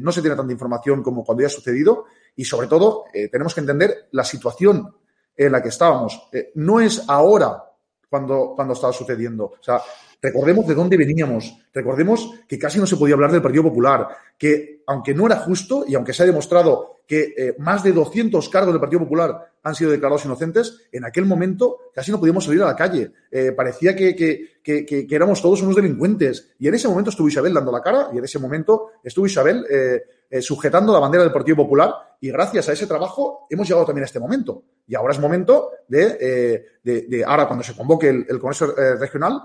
[0.01, 2.05] no se tiene tanta información como cuando ya ha sucedido
[2.35, 4.93] y, sobre todo, tenemos que entender la situación
[5.35, 6.29] en la que estábamos.
[6.55, 7.63] no es ahora
[8.09, 9.45] cuando, cuando estaba sucediendo.
[9.45, 9.81] O sea,
[10.25, 11.55] Recordemos de dónde veníamos.
[11.71, 14.07] Recordemos que casi no se podía hablar del Partido Popular,
[14.39, 18.49] que aunque no era justo y aunque se ha demostrado que eh, más de 200
[18.49, 22.61] cargos del Partido Popular han sido declarados inocentes, en aquel momento casi no podíamos salir
[22.63, 23.11] a la calle.
[23.31, 26.53] Eh, parecía que, que, éramos todos unos delincuentes.
[26.59, 29.65] Y en ese momento estuvo Isabel dando la cara y en ese momento estuvo Isabel
[29.69, 34.03] eh, sujetando la bandera del Partido Popular y gracias a ese trabajo hemos llegado también
[34.03, 34.63] a este momento.
[34.87, 39.41] Y ahora es momento de, de, ahora cuando se convoque el, el Congreso Regional,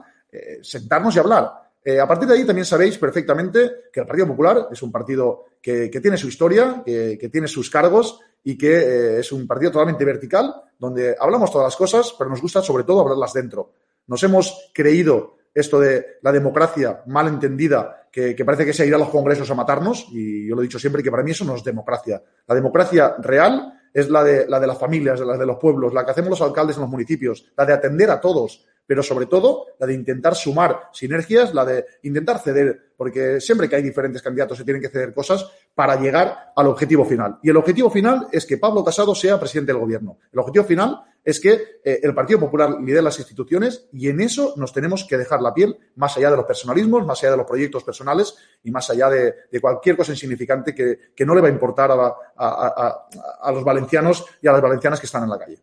[0.63, 1.70] sentarnos y hablar.
[1.83, 5.47] Eh, a partir de ahí también sabéis perfectamente que el Partido Popular es un partido
[5.63, 10.05] que, tiene su historia, que, tiene sus cargos y que eh, es un partido totalmente
[10.05, 13.73] vertical, donde hablamos todas las cosas, pero nos gusta sobre todo hablarlas dentro.
[14.07, 19.01] Nos hemos creído esto de la democracia mal entendida, que, parece que se irá a
[19.01, 21.55] los congresos a matarnos, y yo lo he dicho siempre que para mí eso no
[21.55, 22.23] es democracia.
[22.47, 26.05] La democracia real es la de, la de las familias, la de los pueblos, la
[26.05, 29.67] que hacemos los alcaldes en los municipios, la de atender a todos, pero sobre todo
[29.79, 34.59] la de intentar sumar sinergias, la de intentar ceder, porque siempre que hay diferentes candidatos
[34.59, 37.39] se tienen que ceder cosas para llegar al objetivo final.
[37.41, 40.19] Y el objetivo final es que Pablo Casado sea presidente del gobierno.
[40.33, 41.53] El objetivo final es que
[41.85, 45.55] eh, el Partido Popular lidere las instituciones y en eso nos tenemos que dejar la
[45.55, 49.09] piel, más allá de los personalismos, más allá de los proyectos personales y más allá
[49.09, 54.53] de, cualquier cosa insignificante que, no le va a importar a los valencianos y a
[54.53, 55.63] las valencianas que están en la calle.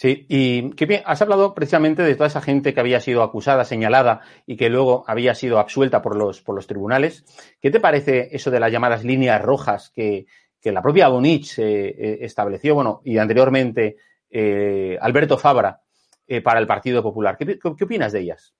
[0.00, 3.64] Sí, y qué bien, has hablado precisamente de toda esa gente que había sido acusada,
[3.64, 7.24] señalada y que luego había sido absuelta por los, por los tribunales.
[7.60, 10.26] ¿Qué te parece eso de las llamadas líneas rojas que,
[10.62, 13.96] la propia Bonich eh, eh, estableció, bueno, y anteriormente
[14.30, 15.82] eh, Alberto Fabra
[16.44, 17.36] para el Partido Popular?
[17.36, 18.54] ¿Qué, qué opinas de ellas?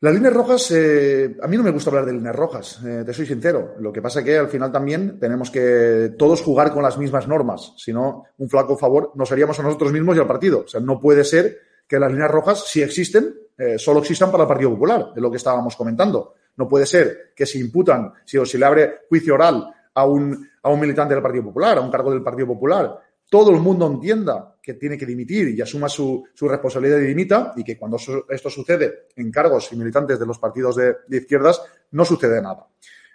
[0.00, 3.12] Las líneas rojas, eh, a mí no me gusta hablar de líneas rojas, eh, te
[3.12, 3.74] soy sincero.
[3.80, 7.26] Lo que pasa es que al final también tenemos que todos jugar con las mismas
[7.26, 7.72] normas.
[7.76, 10.60] Si no, un flaco favor nos haríamos a nosotros mismos y al partido.
[10.60, 11.58] O sea, no puede ser
[11.88, 15.32] que las líneas rojas, si existen, eh, solo existan para el Partido Popular, de lo
[15.32, 16.34] que estábamos comentando.
[16.56, 20.48] No puede ser que se imputan, si o se le abre juicio oral a un,
[20.62, 23.86] a un militante del Partido Popular, a un cargo del Partido Popular, todo el mundo
[23.86, 28.50] entienda que tiene que dimitir y asuma su, responsabilidad y dimita, y que cuando esto
[28.50, 31.62] sucede en cargos y militantes de los partidos de, izquierdas,
[31.92, 32.66] no sucede nada.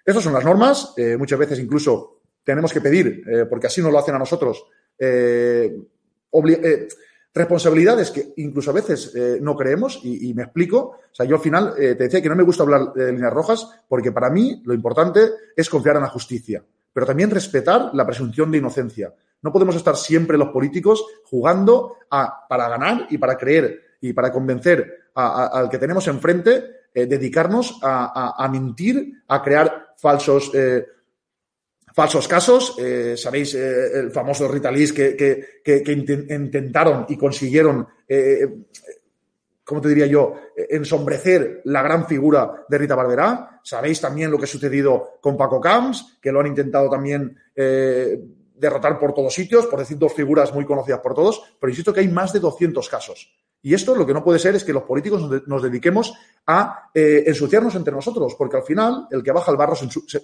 [0.06, 3.92] Estas son las normas, eh, muchas veces incluso tenemos que pedir, eh, porque así nos
[3.92, 4.66] lo hacen a nosotros,
[5.00, 5.76] eh,
[7.34, 10.78] responsabilidades que incluso a veces no creemos, y, y, me explico.
[11.12, 13.68] O sea, yo al final te decía que no me gusta hablar de líneas rojas,
[13.88, 18.52] porque para mí lo importante es confiar en la justicia, pero también respetar la presunción
[18.52, 19.14] de inocencia.
[19.44, 25.10] No podemos estar siempre los políticos jugando para ganar y para creer y para convencer
[25.14, 30.86] al que tenemos enfrente, eh, dedicarnos a, mentir, a crear falsos, eh,
[31.94, 32.76] falsos casos.
[32.80, 37.88] Eh, Sabéis el famoso Ritalis que, que, intentaron y consiguieron
[39.66, 43.60] ¿cómo te diría yo?, ensombrecer la gran figura de Rita Barberá.
[43.64, 47.38] Sabéis también lo que ha sucedido con Paco Camps, que lo han intentado también
[48.56, 52.02] derrotar por todos sitios, por decir dos figuras muy conocidas por todos, pero insisto que
[52.02, 53.34] hay más de 200 casos.
[53.66, 56.14] Y esto lo que no puede ser es que los políticos nos, dediquemos
[56.46, 59.76] a eh, ensuciarnos entre nosotros, porque al final el que baja el barro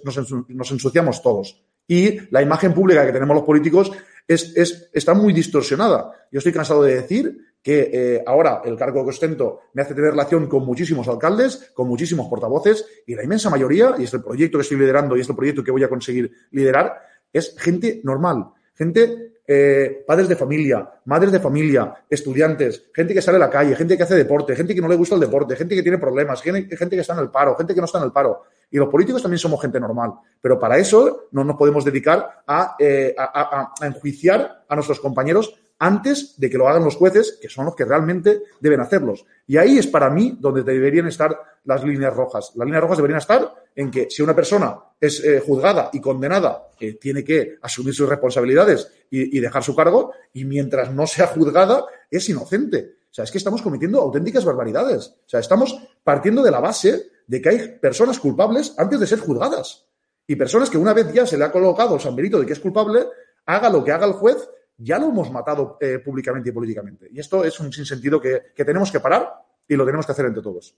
[0.04, 1.58] nos, ensuciamos todos.
[1.88, 3.90] Y la imagen pública que tenemos los políticos
[4.28, 6.28] es, está muy distorsionada.
[6.30, 10.10] Yo estoy cansado de decir que eh, ahora el cargo que ostento me hace tener
[10.10, 14.58] relación con muchísimos alcaldes, con muchísimos portavoces, y la inmensa mayoría, y es el proyecto
[14.58, 18.50] que estoy liderando y es el proyecto que voy a conseguir liderar, es gente normal,
[18.74, 23.74] gente, eh, padres de familia, madres de familia, estudiantes, gente que sale a la calle,
[23.74, 26.40] gente que hace deporte, gente que no le gusta el deporte, gente que tiene problemas,
[26.40, 28.42] gente, que está en el paro, gente que no está en el paro.
[28.70, 30.12] Y los políticos también somos gente normal.
[30.40, 36.38] Pero para eso no nos podemos dedicar a, eh, a enjuiciar a nuestros compañeros antes
[36.38, 39.24] de que lo hagan los jueces, que son los que realmente deben hacerlos.
[39.46, 42.52] Y ahí es para mí donde deberían estar las líneas rojas.
[42.54, 46.68] Las líneas rojas deberían estar en que si una persona es eh, juzgada y condenada,
[46.78, 51.84] eh, tiene que asumir sus responsabilidades y, dejar su cargo, y mientras no sea juzgada,
[52.10, 52.98] es inocente.
[53.10, 55.08] O sea, es que estamos cometiendo auténticas barbaridades.
[55.08, 59.18] O sea, estamos partiendo de la base de que hay personas culpables antes de ser
[59.18, 59.86] juzgadas.
[60.26, 62.60] Y personas que una vez ya se le ha colocado el samberito de que es
[62.60, 63.06] culpable,
[63.46, 64.36] haga lo que haga el juez,
[64.82, 67.08] ya lo hemos matado eh, públicamente y políticamente.
[67.12, 69.30] Y esto es un sinsentido que, que, tenemos que parar
[69.68, 70.76] y lo tenemos que hacer entre todos.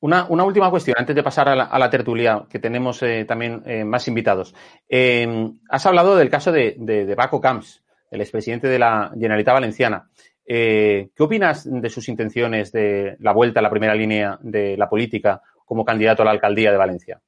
[0.00, 3.24] Una, una última cuestión, antes de pasar a la, a la tertulia, que tenemos eh,
[3.26, 4.54] también eh, más invitados.
[5.68, 10.08] has hablado del caso de, de, de, Paco Camps, el expresidente de la Generalitat Valenciana.
[10.46, 15.40] ¿Qué opinas de sus intenciones de la vuelta a la primera línea de la política
[15.64, 17.20] como candidato a la alcaldía de Valencia?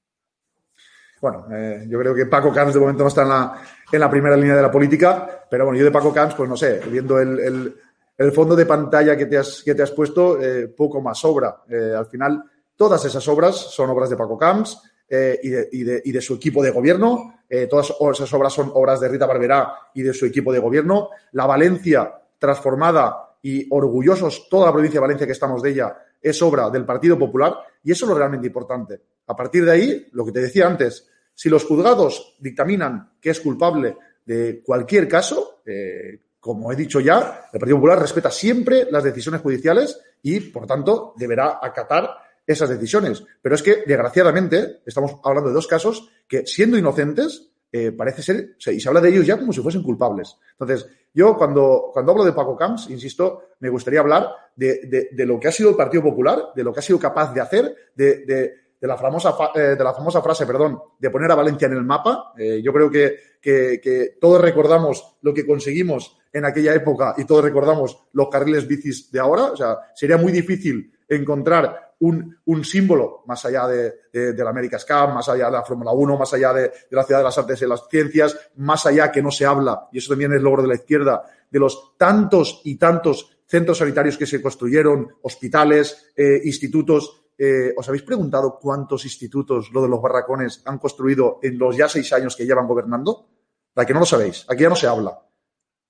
[1.23, 1.47] Bueno,
[1.89, 3.59] yo creo que Paco Camps de momento no está en la,
[3.93, 6.57] en la primera línea de la política, pero bueno, yo de Paco Camps, pues no
[6.57, 7.75] sé, viendo el,
[8.17, 11.63] el, fondo de pantalla que te has, que te has puesto, eh, poco más sobra.
[11.69, 12.43] Eh, al final,
[12.75, 16.21] todas esas obras son obras de Paco Camps eh, y, de, y, de, y, de,
[16.21, 17.35] su equipo de gobierno.
[17.71, 21.11] todas esas obras son obras de Rita Barberá y de su equipo de gobierno.
[21.33, 26.43] La Valencia transformada y orgullosos, toda la provincia de Valencia que estamos de ella, es
[26.43, 29.01] obra del Partido Popular y eso es lo realmente importante.
[29.29, 33.41] A partir de ahí, lo que te decía antes, si los juzgados dictaminan que es
[33.41, 39.05] culpable de cualquier caso, eh, como he dicho ya, el Partido Popular respeta siempre las
[39.05, 42.11] decisiones judiciales y, por tanto, deberá acatar
[42.47, 43.23] esas decisiones.
[43.43, 48.57] Pero es que, desgraciadamente, estamos hablando de dos casos que, siendo inocentes, eh, parece ser,
[48.73, 50.37] y se habla de ellos ya como si fuesen culpables.
[50.53, 55.39] Entonces, yo cuando, cuando hablo de Paco Camps, insisto, me gustaría hablar de, de, lo
[55.39, 58.25] que ha sido el Partido Popular, de lo que ha sido capaz de hacer, de
[58.25, 61.85] de la famosa, eh, de la famosa frase, perdón, de poner a Valencia en el
[61.85, 62.33] mapa.
[62.37, 67.45] Eh, yo creo que, que, todos recordamos lo que conseguimos en aquella época y todos
[67.45, 69.45] recordamos los carriles bicis de ahora.
[69.45, 74.79] O sea, sería muy difícil encontrar un, un símbolo más allá de, de, la América
[74.79, 77.39] Cup, más allá de la Fórmula 1, más allá de, de, la ciudad de las
[77.39, 80.63] artes y las ciencias, más allá que no se habla, y eso también es logro
[80.63, 86.41] de la izquierda, de los tantos y tantos centros sanitarios que se construyeron, hospitales, eh,
[86.45, 91.77] institutos, eh, ¿Os habéis preguntado cuántos institutos, lo de los barracones, han construido en los
[91.77, 93.29] ya seis años que llevan gobernando?
[93.75, 95.21] La que no lo sabéis, aquí ya no se habla.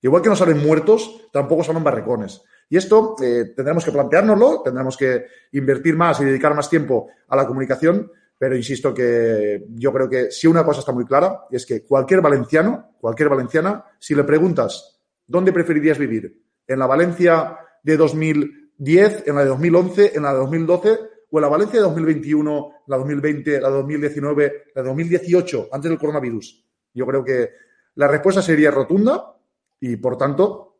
[0.01, 2.41] Igual que no salen muertos, tampoco salen barracones.
[2.69, 7.35] Y esto eh, tendremos que planteárnoslo, tendremos que invertir más y dedicar más tiempo a
[7.35, 11.65] la comunicación, pero insisto que yo creo que si una cosa está muy clara, es
[11.65, 17.97] que cualquier valenciano, cualquier valenciana, si le preguntas dónde preferirías vivir, en la Valencia de
[17.97, 22.97] 2010, en la de 2011, en la de 2012, o la Valencia de 2021, la
[22.97, 26.63] 2020, la 2019, la 2018, antes del coronavirus?
[26.93, 27.51] Yo creo que
[27.95, 29.35] la respuesta sería rotunda
[29.79, 30.77] y, por tanto,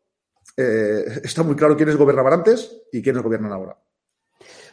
[0.55, 3.77] eh, está muy claro quiénes gobernaban antes y quiénes gobiernan ahora.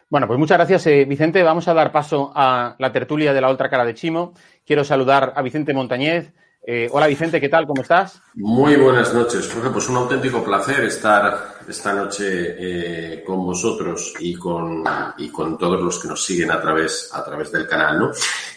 [0.08, 1.42] Bueno, pues muchas gracias, eh, Vicente.
[1.42, 4.34] Vamos a dar paso a la tertulia de la otra cara de Chimo.
[4.64, 6.32] Quiero saludar a Vicente Montañez,
[6.66, 7.66] eh, hola Vicente, ¿qué tal?
[7.66, 8.22] ¿Cómo estás?
[8.34, 9.68] Muy buenas noches, Jorge.
[9.68, 12.24] Pues un auténtico placer estar esta noche
[12.58, 14.84] eh, con vosotros y con,
[15.18, 18.10] y con todos los que nos siguen a través, a través del canal, ¿no?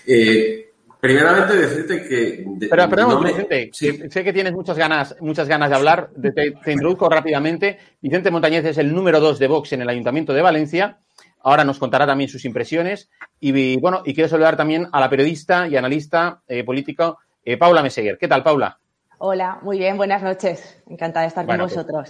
[0.06, 2.46] Eh, primeramente decirte que...
[2.70, 6.10] Pero, perdón, Vicente, sé que tienes muchas ganas, muchas ganas de hablar.
[6.22, 7.80] te, te, introduzco rápidamente.
[8.02, 11.00] Vicente Montañez es el número dos de Vox en el Ayuntamiento de Valencia.
[11.44, 13.10] Ahora nos contará también sus impresiones.
[13.40, 18.18] Y bueno, y quiero saludar también a la periodista y analista político eh, Paula Meseguer.
[18.18, 18.78] ¿Qué tal, Paula?
[19.20, 20.84] Hola, muy bien, buenas noches.
[20.86, 22.10] Encantada de estar con pues, vosotros.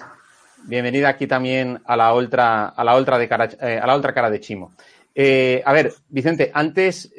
[0.64, 4.14] Bienvenida aquí también a la otra, a la otra, de cara, eh, a la otra
[4.14, 4.74] cara de Chimo.
[5.14, 7.12] Eh, a ver, Vicente, antes,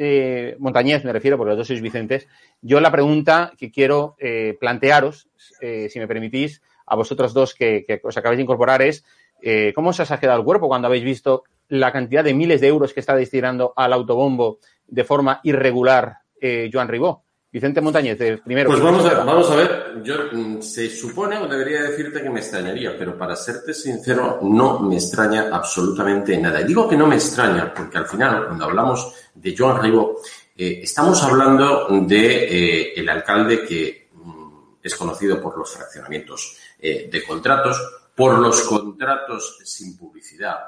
[0.58, 2.28] Montañez me refiero, porque los dos sois Vicentes,
[2.60, 4.16] yo la pregunta que quiero
[4.60, 5.28] plantearos,
[5.60, 9.04] si me permitís, a vosotros dos que, os acabáis de incorporar es,
[9.40, 12.68] Eh, ¿Cómo os ha quedado el cuerpo cuando habéis visto la cantidad de miles de
[12.68, 17.24] euros que está destinando al autobombo de forma irregular eh, Joan Ribó?
[17.50, 18.68] Vicente Montañez, primero.
[18.68, 22.40] Pues vamos a, vamos a ver, yo mm, se supone o debería decirte que me
[22.40, 26.60] extrañaría, pero para serte sincero, no me extraña absolutamente nada.
[26.60, 30.20] Y digo que no me extraña porque al final, cuando hablamos de Joan Ribó,
[30.54, 37.08] eh, estamos hablando de eh, el alcalde que mm, es conocido por los fraccionamientos eh,
[37.10, 37.80] de contratos,
[38.14, 40.58] por los contratos sin publicidad,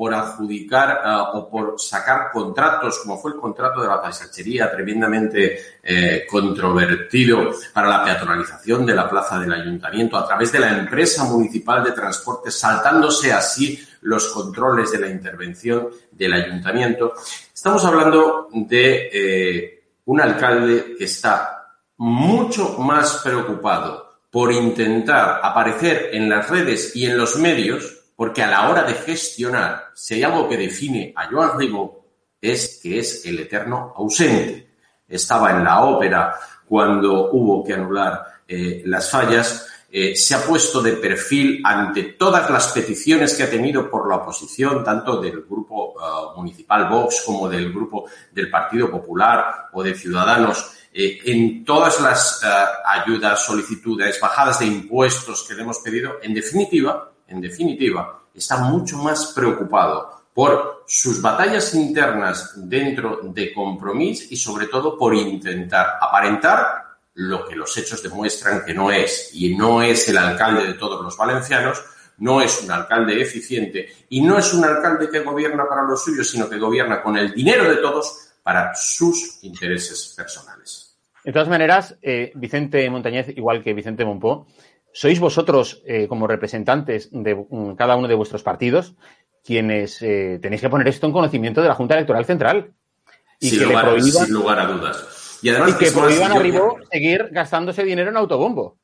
[0.00, 5.78] por adjudicar uh, o por sacar contratos, como fue el contrato de la paisachería, tremendamente
[5.82, 11.24] eh, controvertido para la peatonalización de la plaza del ayuntamiento a través de la empresa
[11.24, 17.12] municipal de transporte, saltándose así los controles de la intervención del ayuntamiento.
[17.52, 26.30] Estamos hablando de eh, un alcalde que está mucho más preocupado por intentar aparecer en
[26.30, 30.46] las redes y en los medios porque a la hora de gestionar, si hay algo
[30.46, 32.04] que define a Joan Ribó,
[32.38, 34.74] es que es el eterno ausente.
[35.08, 36.34] Estaba en la ópera
[36.68, 42.50] cuando hubo que anular eh, las fallas, eh, se ha puesto de perfil ante todas
[42.50, 47.48] las peticiones que ha tenido por la oposición, tanto del grupo uh, municipal Vox como
[47.48, 52.42] del grupo del Partido Popular o de Ciudadanos, eh, en todas las
[52.84, 56.18] ayudas, solicitudes, bajadas de impuestos que le hemos pedido.
[56.22, 64.30] En definitiva, en definitiva, está mucho más preocupado por sus batallas internas dentro de Compromís
[64.30, 69.30] y sobre todo por intentar aparentar lo que los hechos demuestran que no es.
[69.34, 71.82] Y no es el alcalde de todos los valencianos,
[72.18, 76.30] no es un alcalde eficiente y no es un alcalde que gobierna para los suyos,
[76.30, 80.96] sino que gobierna con el dinero de todos para sus intereses personales.
[81.24, 84.46] De todas maneras, eh, Vicente Montañez, igual que Vicente Monpó,
[84.92, 88.94] sois vosotros, eh, como representantes de um, cada uno de vuestros partidos,
[89.44, 92.72] quienes eh, tenéis que poner esto en conocimiento de la Junta Electoral Central.
[93.38, 95.38] Y sin, que lugar, prohíban, sin lugar a dudas.
[95.42, 98.78] Y, además, y que prohíban a Ribó seguir gastándose dinero en autobombo.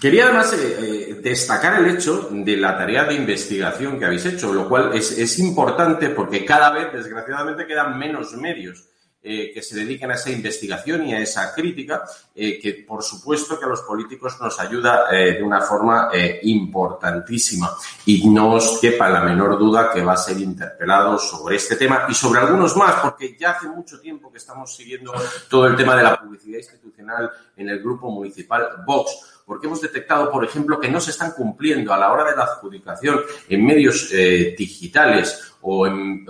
[0.00, 4.68] Quería además eh, destacar el hecho de la tarea de investigación que habéis hecho, lo
[4.68, 8.88] cual es, es importante porque cada vez, desgraciadamente, quedan menos medios
[9.24, 12.02] eh, que se dediquen a esa investigación y a esa crítica,
[12.34, 16.10] eh, que por supuesto que a los políticos nos ayuda eh, de una forma
[16.42, 17.70] importantísima.
[18.04, 22.06] Y no os quepa la menor duda que va a ser interpelado sobre este tema
[22.08, 25.12] y sobre algunos más, porque ya hace mucho tiempo que estamos siguiendo
[25.48, 30.30] todo el tema de la publicidad institucional en el grupo municipal Vox porque hemos detectado,
[30.30, 34.08] por ejemplo, que no se están cumpliendo a la hora de la adjudicación en medios
[34.56, 36.24] digitales o en,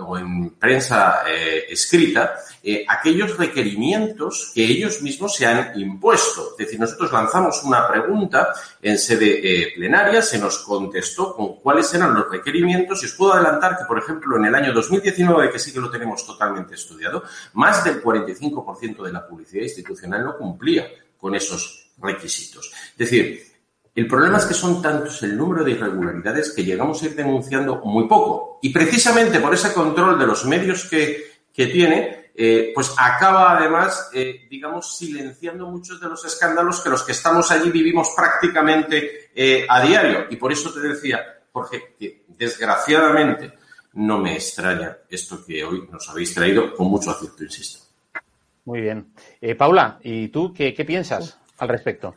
[0.59, 1.23] prensa
[1.69, 2.35] escrita
[2.65, 6.51] eh, aquellos requerimientos que ellos mismos se han impuesto.
[6.51, 12.13] Es decir, nosotros lanzamos una pregunta en sede plenaria, se nos contestó con cuáles eran
[12.13, 15.73] los requerimientos y os puedo adelantar que, por ejemplo, en el año 2019, que sí
[15.73, 20.87] que lo tenemos totalmente estudiado, más del 45% de la publicidad institucional no cumplía
[21.17, 22.71] con esos requisitos.
[22.91, 23.43] Es decir,
[23.95, 27.81] el problema es que son tantos el número de irregularidades que llegamos a ir denunciando
[27.83, 28.59] muy poco.
[28.61, 34.09] Y precisamente por ese control de los medios que, que tiene, eh, pues acaba además,
[34.13, 39.65] eh, digamos, silenciando muchos de los escándalos que los que estamos allí vivimos prácticamente eh,
[39.69, 40.25] a diario.
[40.29, 43.53] Y por eso te decía, Jorge, que desgraciadamente
[43.93, 47.83] no me extraña esto que hoy nos habéis traído con mucho acierto, insisto.
[48.65, 49.13] Muy bien.
[49.57, 51.37] Paula, ¿y tú qué, qué piensas?
[51.57, 52.15] al respecto?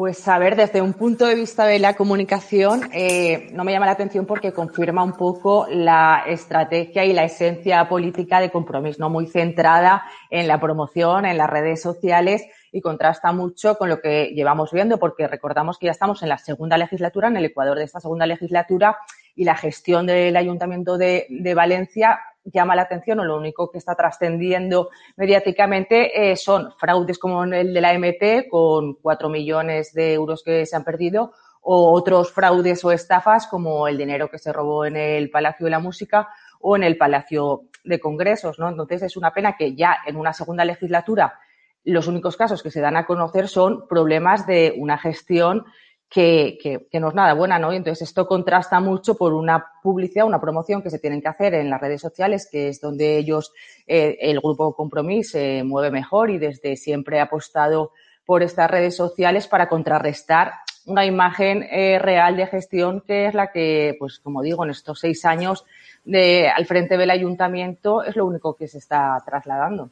[0.00, 3.84] Pues a ver, desde un punto de vista de la comunicación, eh, no me llama
[3.84, 9.10] la atención porque confirma un poco la estrategia y la esencia política de compromiso, ¿no?
[9.10, 14.32] Muy centrada en la promoción, en las redes sociales y contrasta mucho con lo que
[14.34, 17.84] llevamos viendo, porque recordamos que ya estamos en la segunda legislatura, en el Ecuador de
[17.84, 18.96] esta segunda legislatura,
[19.34, 22.20] y la gestión del Ayuntamiento de, de Valencia
[22.52, 27.72] llama la atención o lo único que está trascendiendo mediáticamente eh, son fraudes como el
[27.72, 31.32] de la MT con cuatro millones de euros que se han perdido
[31.62, 35.70] o otros fraudes o estafas como el dinero que se robó en el Palacio de
[35.70, 36.28] la Música
[36.60, 38.68] o en el Palacio de Congresos, ¿no?
[38.68, 41.38] Entonces es una pena que ya en una segunda legislatura
[41.84, 45.64] los únicos casos que se dan a conocer son problemas de una gestión
[46.10, 47.72] que, no es nada buena, ¿no?
[47.72, 51.54] Y entonces esto contrasta mucho por una publicidad, una promoción que se tienen que hacer
[51.54, 53.52] en las redes sociales, que es donde ellos,
[53.86, 57.92] eh, el grupo Compromís, se mueve mejor y desde siempre ha apostado
[58.26, 60.52] por estas redes sociales para contrarrestar
[60.86, 64.98] una imagen eh, real de gestión que es la que, pues como digo, en estos
[64.98, 65.64] seis años
[66.04, 69.90] de, al frente del ayuntamiento es lo único que se está trasladando.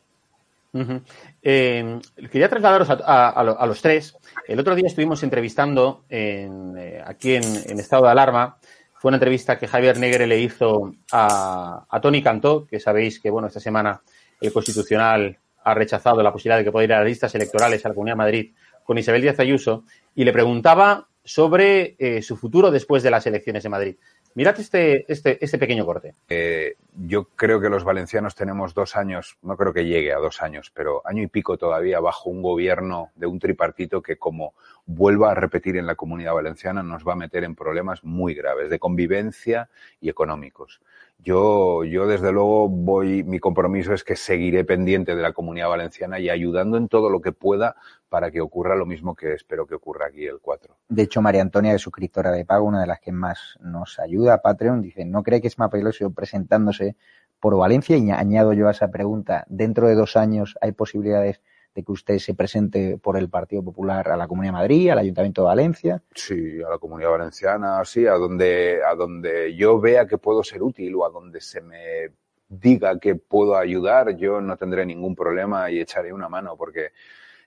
[1.43, 1.99] Eh,
[2.31, 4.16] quería trasladaros a, los tres.
[4.47, 7.45] El otro día estuvimos entrevistando en, eh, aquí en,
[7.79, 8.59] estado de alarma
[9.01, 13.31] fue una entrevista que Javier Negre le hizo a, a Tony Cantó, que sabéis que,
[13.31, 14.03] bueno, esta semana
[14.41, 17.91] el Constitucional ha rechazado la posibilidad de que pueda ir a las listas electorales a
[17.91, 18.53] la Comunidad de Madrid
[18.83, 23.62] con Isabel Díaz Ayuso, y le preguntaba sobre eh, su futuro después de las elecciones
[23.62, 23.97] de Madrid.
[24.39, 26.14] Mirad este, este, este pequeño corte.
[26.28, 30.43] Eh, yo creo que los valencianos tenemos dos años, no creo que llegue a dos
[30.43, 34.55] años, pero año y pico todavía bajo un gobierno de un tripartito que como
[34.86, 38.70] vuelva a repetir en la comunidad valenciana nos va a meter en problemas muy graves
[38.70, 39.70] de convivencia
[40.01, 40.80] y económicos.
[41.21, 46.21] Yo, yo desde luego voy, mi compromiso es que seguiré pendiente de la comunidad valenciana
[46.21, 47.75] y ayudando en todo lo que pueda
[48.09, 50.77] para que ocurra lo mismo que espero que ocurra aquí el 4.
[50.89, 54.35] De hecho, María Antonia, es suscriptora de pago, una de las que más nos ayuda
[54.35, 56.97] a Patreon, dice, ¿no cree que es más peligroso presentándose
[57.41, 57.97] por Valencia?
[57.97, 61.41] Y añado yo a esa pregunta, ¿dentro de dos años hay posibilidades
[61.85, 65.43] que usted se presente por el Partido Popular a la Comunidad de Madrid, al Ayuntamiento
[65.43, 66.03] de Valencia?
[66.14, 70.62] Sí, a la Comunidad Valenciana, sí, a donde, a donde yo vea que puedo ser
[70.62, 72.11] útil o a donde se me
[72.49, 76.93] diga que puedo ayudar, yo no tendré ningún problema y echaré una mano porque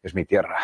[0.03, 0.57] es mi tierra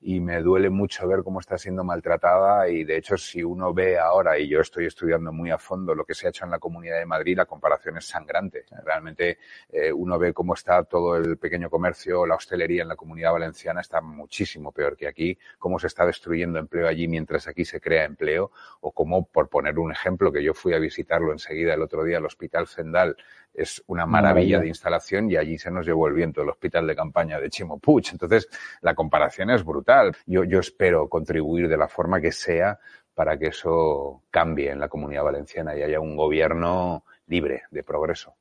[0.00, 3.98] y me duele mucho ver cómo está siendo maltratada y de hecho si uno ve
[3.98, 6.58] ahora, y yo estoy estudiando muy a fondo lo que se ha hecho en la
[6.58, 8.64] Comunidad de Madrid, la comparación es sangrante.
[8.84, 9.38] Realmente
[9.70, 13.80] eh, uno ve cómo está todo el pequeño comercio, la hostelería en la Comunidad Valenciana
[13.80, 18.04] está muchísimo peor que aquí, cómo se está destruyendo empleo allí mientras aquí se crea
[18.04, 22.04] empleo o cómo, por poner un ejemplo, que yo fui a visitarlo enseguida el otro
[22.04, 23.16] día, el Hospital Zendal,
[23.60, 26.96] es una maravilla de instalación y allí se nos llevó el viento, el hospital de
[26.96, 28.06] campaña de Chimo Puig.
[28.12, 28.48] Entonces,
[28.80, 30.16] la comparación es brutal.
[30.26, 32.78] Yo, yo espero contribuir de la forma que sea
[33.14, 38.34] para que eso cambie en la comunidad valenciana y haya un gobierno libre de progreso.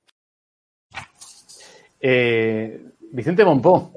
[1.99, 3.91] Eh, Vicente Monpó,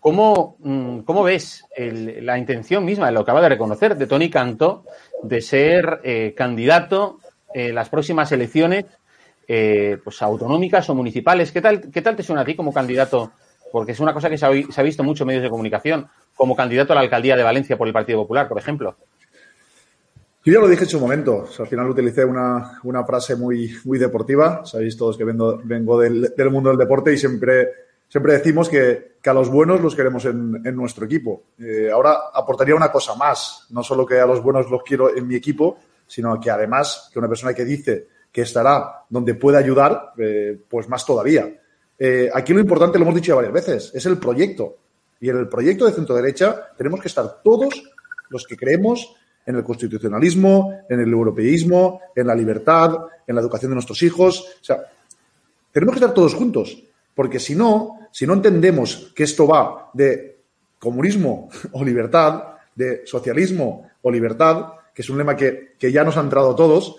[0.00, 4.84] ¿cómo, mm, cómo ves el, la intención misma, lo acaba de reconocer, de Tony Cantó,
[5.22, 7.20] de ser eh, candidato
[7.54, 8.86] en las próximas elecciones
[9.46, 11.52] eh, pues autonómicas o municipales.
[11.52, 13.32] ¿Qué tal, ¿Qué tal te suena a ti como candidato?
[13.70, 16.96] Porque es una cosa que se ha, visto en medios de comunicación, como candidato a
[16.96, 18.96] la alcaldía de Valencia por el Partido Popular, por ejemplo.
[20.44, 21.46] Yo ya lo dije en su momento.
[21.58, 24.66] al final utilicé una, una, frase muy, muy deportiva.
[24.66, 27.68] Sabéis todos que vengo, vengo del, mundo del deporte y siempre,
[28.08, 31.44] siempre decimos que, que a los buenos los queremos en, en nuestro equipo.
[31.58, 33.68] Eh, ahora aportaría una cosa más.
[33.70, 35.78] No solo que a los buenos los quiero en mi equipo,
[36.08, 40.88] sino que además que una persona que dice que estará donde pueda ayudar, eh, pues
[40.88, 41.52] más todavía.
[41.98, 44.78] Eh, aquí lo importante, lo hemos dicho ya varias veces, es el proyecto.
[45.20, 47.82] Y en el proyecto de centro derecha tenemos que estar todos
[48.30, 49.14] los que creemos
[49.44, 54.40] en el constitucionalismo, en el europeísmo, en la libertad, en la educación de nuestros hijos.
[54.60, 54.78] O sea,
[55.70, 56.82] tenemos que estar todos juntos,
[57.14, 60.40] porque si no, si no entendemos que esto va de
[60.78, 66.16] comunismo o libertad, de socialismo o libertad, que es un lema que, que ya nos
[66.16, 66.96] ha entrado a todos,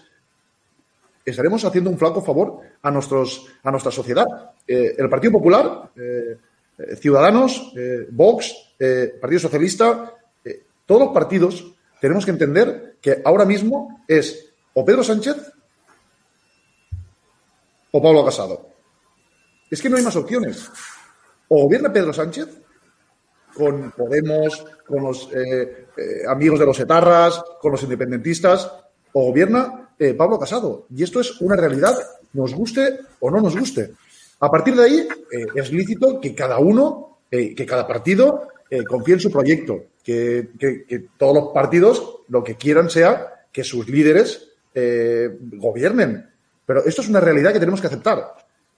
[1.26, 4.26] estaremos haciendo un flaco favor a, nuestros, a nuestra sociedad.
[4.68, 6.38] Eh, el Partido Popular, eh,
[6.78, 7.74] eh Ciudadanos,
[8.12, 8.76] Vox,
[9.22, 10.14] Partido Socialista,
[10.86, 15.38] todos los partidos tenemos que entender que ahora mismo es o Pedro Sánchez
[17.92, 18.70] o Pablo Casado.
[19.70, 20.70] Es que no hay más opciones.
[21.48, 22.50] O gobierna Pedro Sánchez
[23.54, 25.30] con Podemos, con los
[26.28, 28.70] amigos de los etarras, con los independentistas,
[29.14, 30.86] o gobierna eh, Pablo Casado.
[30.94, 31.96] Y esto es una realidad,
[32.34, 33.94] nos guste o no nos guste.
[34.42, 38.50] A partir de ahí, eh, es lícito que cada uno, eh, que cada partido
[38.90, 43.64] confíe en su proyecto, que, que, que, todos los partidos lo que quieran sea que
[43.64, 46.28] sus líderes gobiernen.
[46.66, 48.34] Pero esto es una realidad que tenemos que aceptar.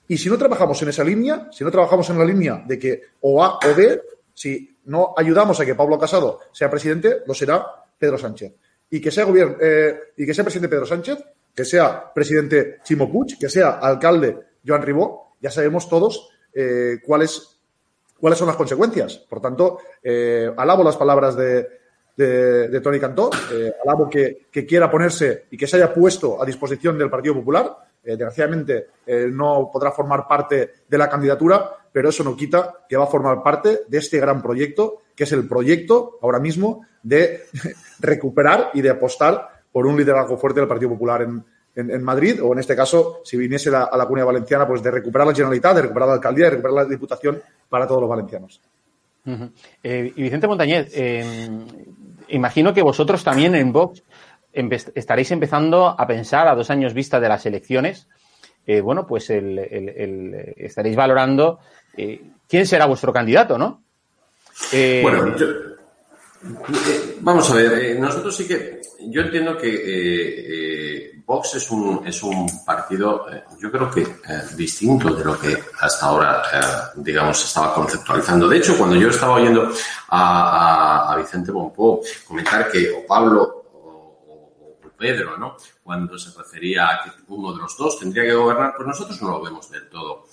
[0.05, 3.01] Y si no trabajamos en esa línea, si no trabajamos en la línea de que
[3.21, 4.01] o A o B,
[4.33, 7.65] si no ayudamos a que Pablo Casado sea presidente, lo será
[7.97, 8.51] Pedro Sánchez
[8.89, 11.23] y que sea gobierno, eh, y que sea presidente Pedro Sánchez,
[11.55, 17.59] que sea presidente Chimo Puig, que sea alcalde Joan Ribó, ya sabemos todos eh, cuáles,
[18.19, 19.17] cuáles son las consecuencias.
[19.17, 21.67] Por tanto, eh, alabo las palabras de,
[22.17, 26.45] de, Tony Cantó, eh, alabo que, que, quiera ponerse y que se haya puesto a
[26.45, 27.77] disposición del Partido Popular.
[28.03, 28.87] Eh, desgraciadamente
[29.31, 33.41] no podrá formar parte de la candidatura, pero eso no quita que va a formar
[33.41, 37.41] parte de este gran proyecto, que es el proyecto ahora mismo de
[37.99, 41.43] recuperar y de apostar por un liderazgo fuerte del Partido Popular en,
[41.75, 45.27] en, Madrid, o en este caso, si viniese a la Comunidad Valenciana, pues de recuperar
[45.27, 48.61] la Generalitat, de recuperar la alcaldía, de recuperar la Diputación para todos los valencianos.
[49.83, 51.49] Eh, y Vicente Montañez, eh,
[52.29, 54.03] imagino que vosotros también en Vox
[54.53, 58.07] estaréis empezando a pensar a dos años vista de las elecciones,
[58.65, 61.59] eh, bueno, pues estaréis valorando
[62.47, 63.83] quién será vuestro candidato, ¿no?
[64.71, 65.47] Eh, bueno, yo,
[67.21, 72.05] Vamos a ver, eh, nosotros sí que, yo entiendo que eh, eh, Vox es un,
[72.05, 76.43] es un partido, eh, yo creo que eh, distinto de lo que hasta ahora,
[76.97, 78.47] digamos, estaba conceptualizando.
[78.47, 79.71] De hecho, cuando yo estaba oyendo
[80.09, 83.64] a, a, Vicente Monpó comentar que o Pablo
[84.97, 85.57] Pedro, ¿no?
[85.83, 89.29] Cuando se refería a que uno de los dos tendría que gobernar, pues nosotros no
[89.31, 90.27] lo vemos del todo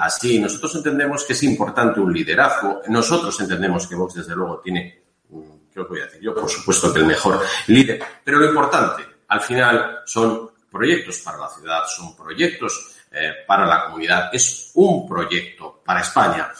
[0.00, 0.38] así.
[0.38, 2.82] Nosotros entendemos que es importante un liderazgo.
[2.88, 5.02] Nosotros entendemos que Vox, desde luego, tiene
[5.78, 6.20] ¿qué os voy a decir?
[6.20, 8.02] Yo, por supuesto, que el mejor líder.
[8.24, 13.84] Pero lo importante, al final, son proyectos para la ciudad, son proyectos eh, para la
[13.84, 16.50] comunidad, es un proyecto para España.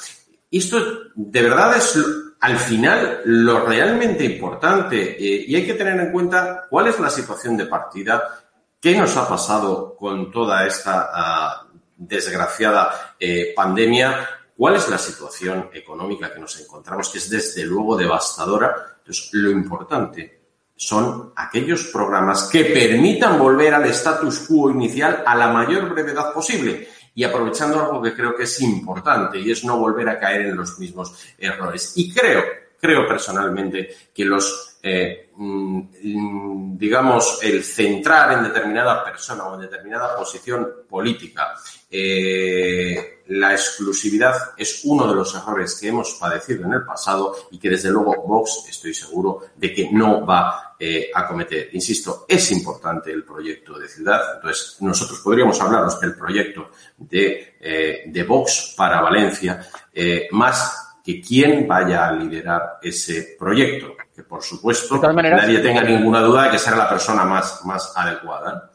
[0.50, 0.78] Y esto
[1.14, 1.98] de verdad es
[2.40, 7.10] al final lo realmente importante eh, y hay que tener en cuenta cuál es la
[7.10, 8.40] situación de partida,
[8.80, 11.66] qué nos ha pasado con toda esta ah,
[11.96, 17.96] desgraciada eh, pandemia, cuál es la situación económica que nos encontramos, que es desde luego
[17.96, 20.38] devastadora, entonces, lo importante
[20.76, 26.88] son aquellos programas que permitan volver al status quo inicial a la mayor brevedad posible
[27.18, 30.56] y aprovechando algo que creo que es importante y es no volver a caer en
[30.56, 31.94] los mismos errores.
[31.96, 32.44] Y creo,
[32.80, 40.16] creo personalmente que los, eh, mm, digamos, el centrar en determinada persona o en determinada
[40.16, 41.56] posición política
[41.90, 47.58] eh, la exclusividad es uno de los errores que hemos padecido en el pasado y
[47.58, 51.68] que desde luego Vox estoy seguro de que no va eh, a cometer.
[51.72, 54.36] Insisto, es importante el proyecto de ciudad.
[54.36, 59.66] Entonces, nosotros podríamos hablaros del proyecto de, eh, de Vox para Valencia,
[60.30, 66.44] más que quién vaya a liderar ese proyecto, que por supuesto nadie tenga ninguna duda
[66.44, 68.70] de que será la persona más, más adecuada.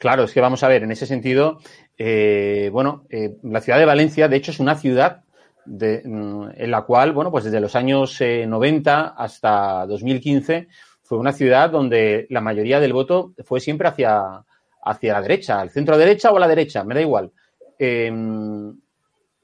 [0.00, 1.58] Claro, es que vamos a ver, en ese sentido,
[2.02, 5.22] eh, bueno, eh, la ciudad de Valencia, de hecho, es una ciudad
[5.66, 10.68] mm, en la cual, bueno, pues desde los años 90 eh, hasta 2015
[11.02, 14.42] fue una ciudad donde la mayoría del voto fue siempre hacia,
[14.82, 17.32] hacia la derecha, al centro derecha o a la derecha, me da igual.
[17.78, 18.74] Em,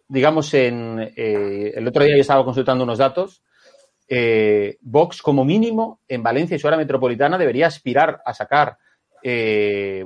[0.09, 3.42] digamos, en, el otro día yo estaba consultando unos datos.
[4.80, 8.78] Vox, como mínimo, en Valencia y su área metropolitana, debería aspirar a sacar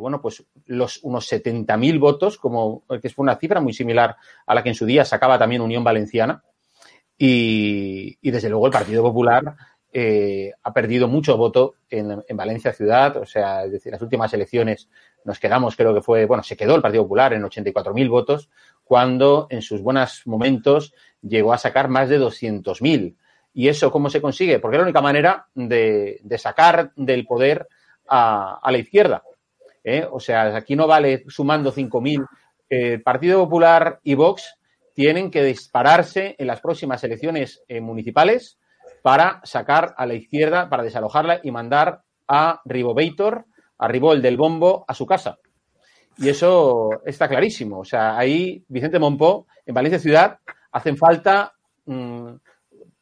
[0.00, 4.16] bueno, pues los unos 70.000 votos, como que fue una cifra muy similar
[4.46, 6.42] a la que en su día sacaba también Unión Valenciana.
[7.18, 9.54] Y, desde luego el Partido Popular
[9.92, 13.16] eh, ha perdido mucho voto en, Valencia ciudad.
[13.16, 14.88] O sea, es decir, las últimas elecciones
[15.24, 18.48] nos quedamos, creo que fue, bueno, se quedó el Partido Popular en 84.000 votos,
[18.84, 23.16] cuando en sus buenos momentos llegó a sacar más de 200.000.
[23.52, 24.60] ¿Y eso cómo se consigue?
[24.60, 27.66] Porque es la única manera de, de sacar del poder
[28.10, 29.22] a, la izquierda.
[29.84, 30.06] ¿Eh?
[30.10, 32.26] O sea, aquí no vale sumando 5.000.
[32.68, 34.56] El Partido Popular y Vox
[34.94, 38.58] tienen que dispararse en las próximas elecciones eh, municipales
[39.02, 43.46] para sacar a la izquierda, para desalojarla y mandar a Ribovator,
[43.78, 45.38] a Ribol del Bombo, a su casa.
[46.18, 47.78] Y eso está clarísimo.
[47.80, 50.38] O sea, ahí Vicente Monpó, en Valencia Ciudad,
[50.70, 51.54] hacen falta,
[51.86, 52.28] mm,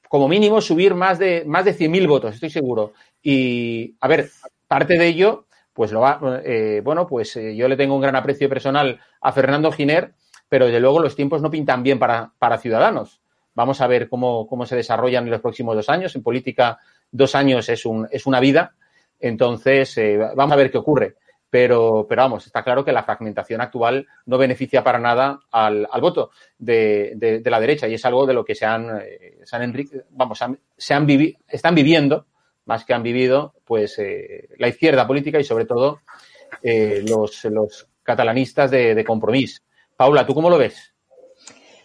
[0.08, 2.92] como mínimo, subir más de, más de 100.000 votos, estoy seguro.
[3.22, 4.30] Y, a ver,
[4.68, 5.46] parte de ello,
[5.78, 9.30] pues lo va, eh, bueno, pues eh, yo le tengo un gran aprecio personal a
[9.30, 10.12] Fernando Giner,
[10.48, 13.22] pero desde luego los tiempos no pintan bien para, para Ciudadanos.
[13.54, 16.16] Vamos a ver cómo, cómo, se desarrollan en los próximos dos años.
[16.16, 16.80] En política,
[17.12, 18.74] dos años es, un, es una vida.
[19.20, 21.14] Entonces, eh, vamos a ver qué ocurre.
[21.48, 26.00] Pero, pero vamos, está claro que la fragmentación actual no beneficia para nada al, al
[26.00, 29.00] voto de, de, la derecha y es algo de lo que se han,
[29.44, 29.72] se han
[30.10, 30.44] vamos,
[30.76, 32.26] se han vivi están viviendo
[32.68, 36.00] más que han vivido pues eh, la izquierda política y sobre todo
[36.62, 39.60] eh, los, catalanistas de, de compromiso.
[39.96, 40.94] Paula, ¿tú cómo lo ves?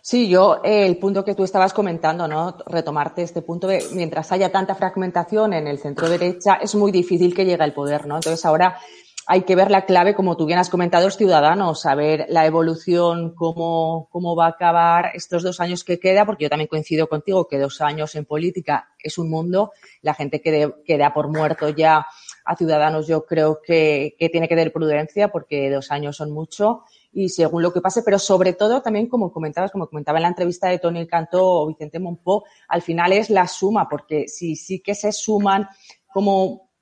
[0.01, 2.57] Sí, yo eh, el punto que tú estabas comentando, ¿no?
[2.65, 7.34] Retomarte este punto de mientras haya tanta fragmentación en el centro derecha, es muy difícil
[7.34, 8.15] que llegue al poder, ¿no?
[8.15, 8.77] Entonces ahora
[9.26, 14.09] hay que ver la clave, como tú bien has comentado, ciudadanos, saber la evolución, cómo,
[14.11, 17.59] cómo va a acabar estos dos años que queda, porque yo también coincido contigo que
[17.59, 19.71] dos años en política es un mundo.
[20.01, 22.05] La gente que, que da por muerto ya
[22.45, 26.84] a ciudadanos, yo creo que, que tiene que tener prudencia, porque dos años son mucho
[27.13, 30.30] y según lo que pase, pero sobre todo también, como comentabas, como comentaba en la
[30.30, 34.80] entrevista de Tony Cantó o Vicente Monpó, al final es la suma, porque si sí
[34.82, 35.69] que se suman
[36.11, 36.72] como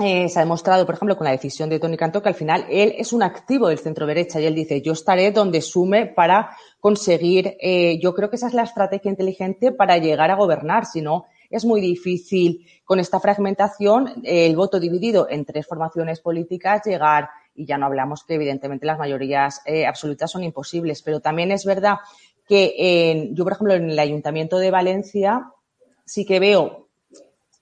[0.00, 2.64] eh, se ha demostrado, por ejemplo, con la decisión de Tony Cantó, que al final
[2.70, 6.56] él es un activo del centro derecha y él dice, yo estaré donde sume para
[6.80, 11.02] conseguir, eh, yo creo que esa es la estrategia inteligente para llegar a gobernar, si
[11.02, 17.28] no, es muy difícil con esta fragmentación, el voto dividido en tres formaciones políticas, llegar,
[17.54, 21.64] y ya no hablamos que evidentemente las mayorías eh, absolutas son imposibles, pero también es
[21.64, 21.96] verdad
[22.48, 25.52] que yo, por ejemplo, en el Ayuntamiento de Valencia
[26.04, 26.88] sí que veo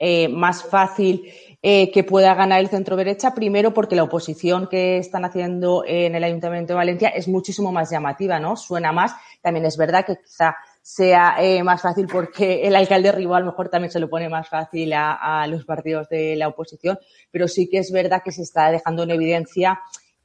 [0.00, 1.24] eh, más fácil
[1.60, 6.14] eh, que pueda ganar el centro derecha, primero porque la oposición que están haciendo en
[6.14, 8.56] el Ayuntamiento de Valencia es muchísimo más llamativa, ¿no?
[8.56, 9.12] Suena más.
[9.42, 13.50] También es verdad que quizá sea eh, más fácil porque el alcalde rival a lo
[13.50, 16.98] mejor también se lo pone más fácil a, los partidos de la oposición,
[17.30, 19.80] pero sí que es verdad que se está dejando en evidencia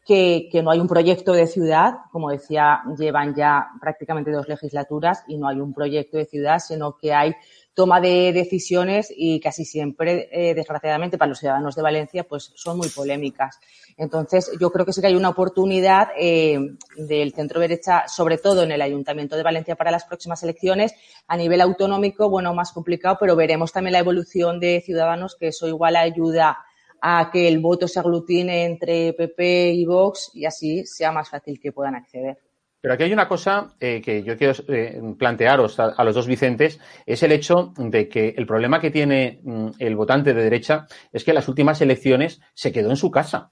[0.06, 5.24] que, que, no hay un proyecto de ciudad, como decía, llevan ya prácticamente dos legislaturas
[5.28, 7.36] y no hay un proyecto de ciudad, sino que hay
[7.74, 12.78] toma de decisiones y casi siempre, eh, desgraciadamente, para los ciudadanos de Valencia, pues son
[12.78, 13.60] muy polémicas.
[13.98, 16.60] Entonces, yo creo que sí que hay una oportunidad eh,
[16.98, 20.94] del centro derecha, sobre todo en el Ayuntamiento de Valencia para las próximas elecciones.
[21.28, 25.68] A nivel autonómico, bueno, más complicado, pero veremos también la evolución de Ciudadanos, que eso
[25.68, 26.60] igual ayuda
[27.06, 31.60] a que el voto se aglutine entre PP y Vox y así sea más fácil
[31.60, 32.38] que puedan acceder.
[32.80, 36.80] Pero aquí hay una cosa eh, que yo quiero eh, plantearos a, los dos Vicentes,
[37.06, 41.26] es el hecho de que el problema que tiene mm, el votante de derecha es
[41.26, 43.52] que en las últimas elecciones se quedó en su casa.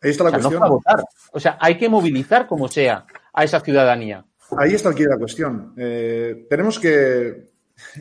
[0.00, 0.62] Ahí está la o sea, cuestión.
[0.62, 1.04] No votar.
[1.32, 4.24] O sea, hay que movilizar como sea a esa ciudadanía.
[4.56, 5.74] Ahí está aquí la cuestión.
[5.76, 7.48] Eh, tenemos que,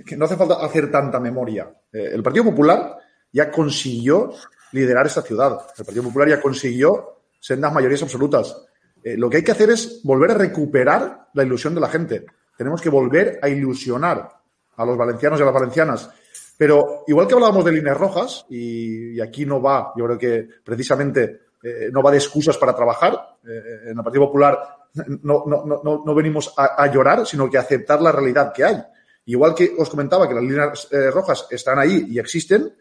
[0.05, 1.67] que, no hace falta hacer tanta memoria.
[1.91, 3.00] el Partido Popular
[3.31, 4.33] ya consiguió
[4.71, 5.59] liderar esta ciudad.
[5.77, 8.55] El Partido Popular ya consiguió sendas mayorías absolutas.
[9.03, 12.25] Eh, lo que hay que hacer es volver a recuperar la ilusión de la gente.
[12.57, 14.29] Tenemos que volver a ilusionar
[14.75, 16.09] a los valencianos y a las valencianas.
[16.57, 21.41] Pero igual que hablábamos de líneas rojas, y, aquí no va, yo creo que precisamente
[21.63, 23.37] eh, no va de excusas para trabajar.
[23.47, 24.59] Eh, en el Partido Popular
[25.23, 28.77] no, no, venimos a, llorar, sino que a aceptar la realidad que hay.
[29.25, 32.73] Igual que os comentaba que las líneas rojas están ahí y existen,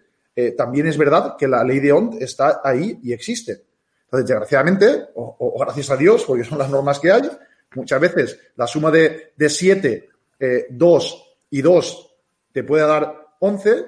[0.56, 3.64] también es verdad que la ley de OND está ahí y existe.
[4.04, 7.30] Entonces, desgraciadamente, o, gracias a Dios, porque son las normas que hay,
[7.74, 10.08] muchas veces la suma de, de 7,
[10.70, 12.16] 2 eh, y 2
[12.52, 13.84] te puede dar 11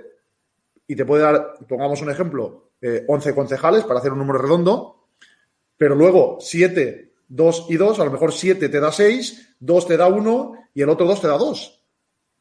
[0.87, 2.71] y te puede dar, pongamos un ejemplo,
[3.07, 5.09] 11 eh, concejales para hacer un número redondo,
[5.77, 9.97] pero luego 7, 2 y 2, a lo mejor 7 te da 6, 2 te
[9.97, 11.85] da 1 y el otro 2 te da 2,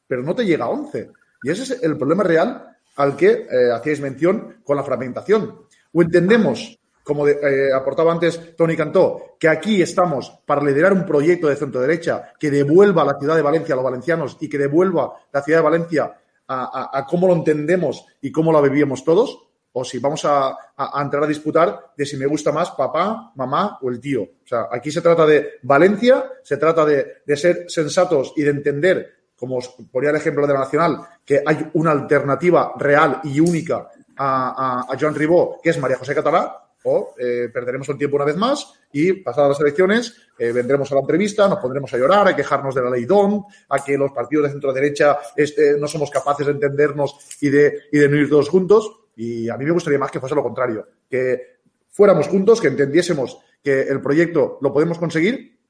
[0.05, 1.11] pero no te llega a 11.
[1.43, 2.70] Y ese es el problema real
[3.01, 5.65] al que eh, hacíais mención con la fragmentación.
[5.91, 11.47] O entendemos como eh, aportaba antes Tony Cantó, que aquí estamos para liderar un proyecto
[11.47, 15.13] de centro derecha que devuelva la ciudad de Valencia a los valencianos y que devuelva
[15.33, 16.13] la ciudad de Valencia
[16.47, 19.39] a, cómo lo entendemos y cómo la vivíamos todos,
[19.71, 20.57] o si vamos a,
[21.01, 24.23] entrar a disputar de si me gusta más papá, mamá o el tío.
[24.23, 29.20] O sea, aquí se trata de Valencia, se trata de, ser sensatos y de entender,
[29.41, 33.89] como os ponía el ejemplo de la Nacional, que hay una alternativa real y única
[34.15, 38.37] a, Joan Ribó, que es María José Catalá, o eh, perderemos el tiempo una vez
[38.37, 42.35] más y pasadas las elecciones eh, vendremos a la entrevista, nos pondremos a llorar, a
[42.35, 46.11] quejarnos de la ley DON, a que los partidos de centro derecha este, no somos
[46.11, 48.91] capaces de entendernos y de, y de todos juntos.
[49.15, 53.39] Y a mí me gustaría más que fuese lo contrario, que fuéramos juntos, que entendiésemos
[53.63, 55.60] que el proyecto lo podemos conseguir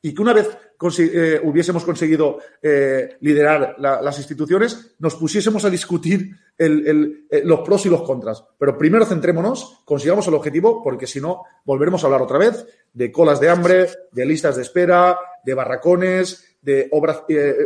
[0.00, 0.56] y que una vez
[0.98, 7.88] eh, hubiésemos conseguido eh, liderar las instituciones, nos pusiésemos a discutir eh, los pros y
[7.88, 8.44] los contras.
[8.58, 13.10] Pero primero centrémonos, consigamos el objetivo, porque si no, volveremos a hablar otra vez de
[13.10, 17.22] colas de hambre, de listas de espera, de barracones, de obras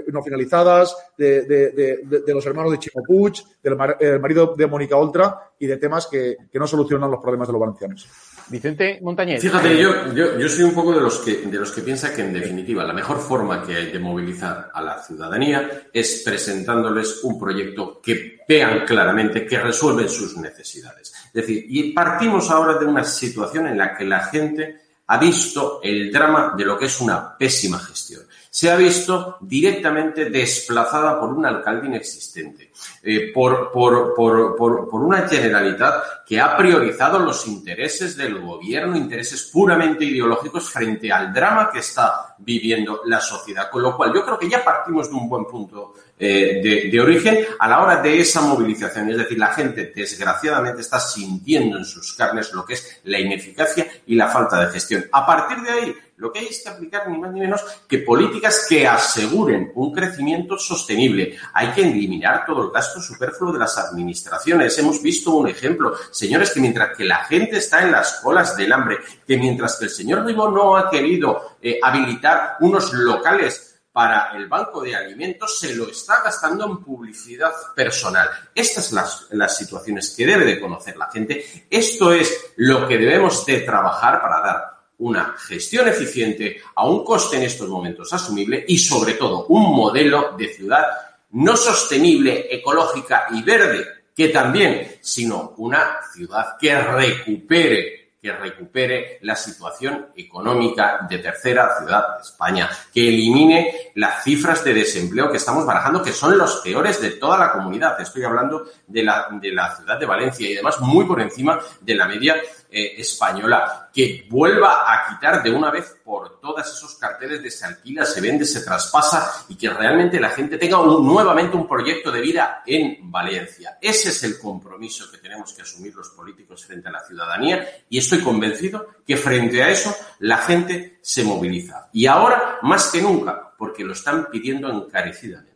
[0.09, 5.77] no finalizadas, de, los hermanos de Chico Puig, del marido de Mónica Oltra y de
[5.77, 8.09] temas que, que no solucionan los problemas de los valencianos.
[8.49, 9.41] Vicente Montañez.
[9.41, 12.33] Fíjate, yo, yo, soy un poco de los, que, de los que piensa que, en
[12.33, 18.01] definitiva, la mejor forma que hay de movilizar a la ciudadanía es presentándoles un proyecto
[18.03, 21.13] que vean claramente que resuelven sus necesidades.
[21.27, 25.81] Es decir, y partimos ahora de una situación en la que la gente ha visto
[25.83, 28.23] el drama de lo que es una pésima gestión.
[28.55, 32.71] Se ha visto directamente desplazada por un alcalde inexistente,
[33.03, 39.45] eh, por, por, por, por, una generalidad que ha priorizado los intereses del gobierno, intereses
[39.45, 43.71] puramente ideológicos frente al drama que está viviendo la sociedad.
[43.71, 47.01] Con lo cual, yo creo que ya partimos de un buen punto eh, de, de,
[47.01, 49.09] origen a la hora de esa movilización.
[49.09, 53.91] Es decir, la gente desgraciadamente está sintiendo en sus carnes lo que es la ineficacia
[54.07, 55.07] y la falta de gestión.
[55.11, 57.99] A partir de ahí, lo que hay es que aplicar ni más ni menos que
[57.99, 61.37] políticas que aseguren un crecimiento sostenible.
[61.53, 64.79] Hay que eliminar todo el gasto superfluo de las administraciones.
[64.79, 65.95] Hemos visto un ejemplo.
[66.13, 69.87] Señores, que mientras que la gente está en las colas del hambre, que mientras que
[69.87, 75.59] el señor Ribó no ha querido eh, habilitar unos locales para el banco de alimentos
[75.59, 78.31] se lo está gastando en publicidad personal.
[78.55, 81.67] Estas son las, las, situaciones que debe de conocer la gente.
[81.69, 84.72] Esto es lo que debemos de trabajar para dar
[85.03, 90.35] una gestión eficiente a un coste en estos momentos asumible y sobre todo un modelo
[90.39, 90.85] de ciudad
[91.33, 93.85] no sostenible, ecológica y verde
[94.15, 102.19] que también, sino una ciudad que recupere que recupere la situación económica de tercera ciudad
[102.19, 107.03] de España, que elimine las cifras de desempleo que estamos barajando, que son los peores
[107.03, 108.01] de toda la comunidad.
[108.01, 111.97] Estoy hablando de la, de la ciudad de Valencia y además muy por encima de
[111.97, 112.37] la media
[112.73, 117.67] eh, española, que vuelva a quitar de una vez por todas esos carteles de se
[117.67, 122.21] alquila, se vende, se traspasa y que realmente la gente tenga nuevamente un proyecto de
[122.23, 123.79] vida en Valencia.
[123.81, 127.99] Ese es el compromiso que tenemos que asumir los políticos frente a la ciudadanía y
[127.99, 131.91] estoy convencido que frente a eso la gente se moviliza.
[131.93, 135.52] Y ahora más que nunca, porque lo están pidiendo encarecidamente.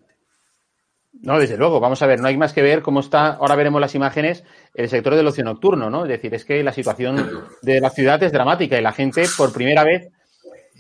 [1.23, 1.81] No, desde luego.
[1.81, 4.45] Vamos a ver, no hay más que ver cómo está, ahora veremos las imágenes,
[4.75, 6.05] el sector del ocio nocturno, ¿no?
[6.05, 9.53] Es decir, es que la situación de la ciudad es dramática y la gente, por
[9.53, 10.11] primera vez,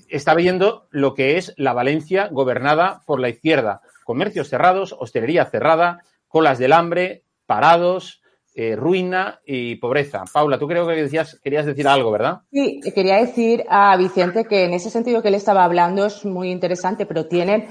[0.09, 3.81] está viendo lo que es la Valencia gobernada por la izquierda.
[4.05, 8.23] Comercios cerrados, hostelería cerrada, colas del hambre, parados,
[8.55, 10.25] eh, ruina y pobreza.
[10.33, 12.41] Paula, tú creo que decías, querías decir algo, ¿verdad?
[12.51, 16.51] Sí, quería decir a Vicente que en ese sentido que él estaba hablando es muy
[16.51, 17.69] interesante, pero tienen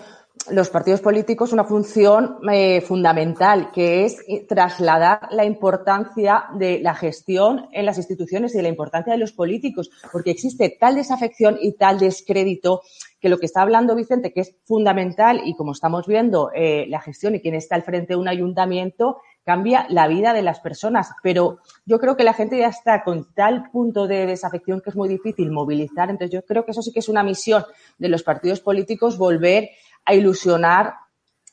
[0.51, 4.17] los partidos políticos una función eh, fundamental, que es
[4.47, 9.31] trasladar la importancia de la gestión en las instituciones y de la importancia de los
[9.31, 12.81] políticos, porque existe tal desafección y tal descrédito
[13.19, 17.01] que lo que está hablando Vicente, que es fundamental y como estamos viendo, eh, la
[17.01, 21.11] gestión y quien está al frente de un ayuntamiento cambia la vida de las personas.
[21.23, 24.95] Pero yo creo que la gente ya está con tal punto de desafección que es
[24.95, 26.09] muy difícil movilizar.
[26.09, 27.63] Entonces yo creo que eso sí que es una misión
[27.97, 29.69] de los partidos políticos volver
[30.05, 30.95] a ilusionar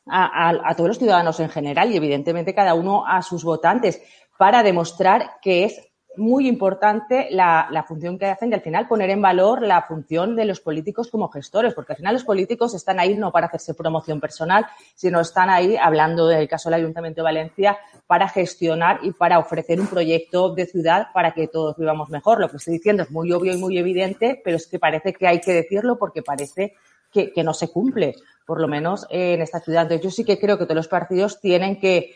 [0.07, 4.03] a, todos los ciudadanos en general y evidentemente cada uno a sus votantes
[4.36, 5.80] para demostrar que es
[6.16, 10.36] muy importante la, la, función que hacen y al final poner en valor la función
[10.36, 13.72] de los políticos como gestores, porque al final los políticos están ahí no para hacerse
[13.72, 19.12] promoción personal, sino están ahí, hablando del caso del Ayuntamiento de Valencia, para gestionar y
[19.12, 22.40] para ofrecer un proyecto de ciudad para que todos vivamos mejor.
[22.40, 25.26] Lo que estoy diciendo es muy obvio y muy evidente, pero es que parece que
[25.26, 26.74] hay que decirlo porque parece
[27.12, 28.14] que, no se cumple
[28.46, 29.82] por lo menos en esta ciudad.
[29.82, 32.14] Entonces, yo sí que creo que todos los partidos tienen que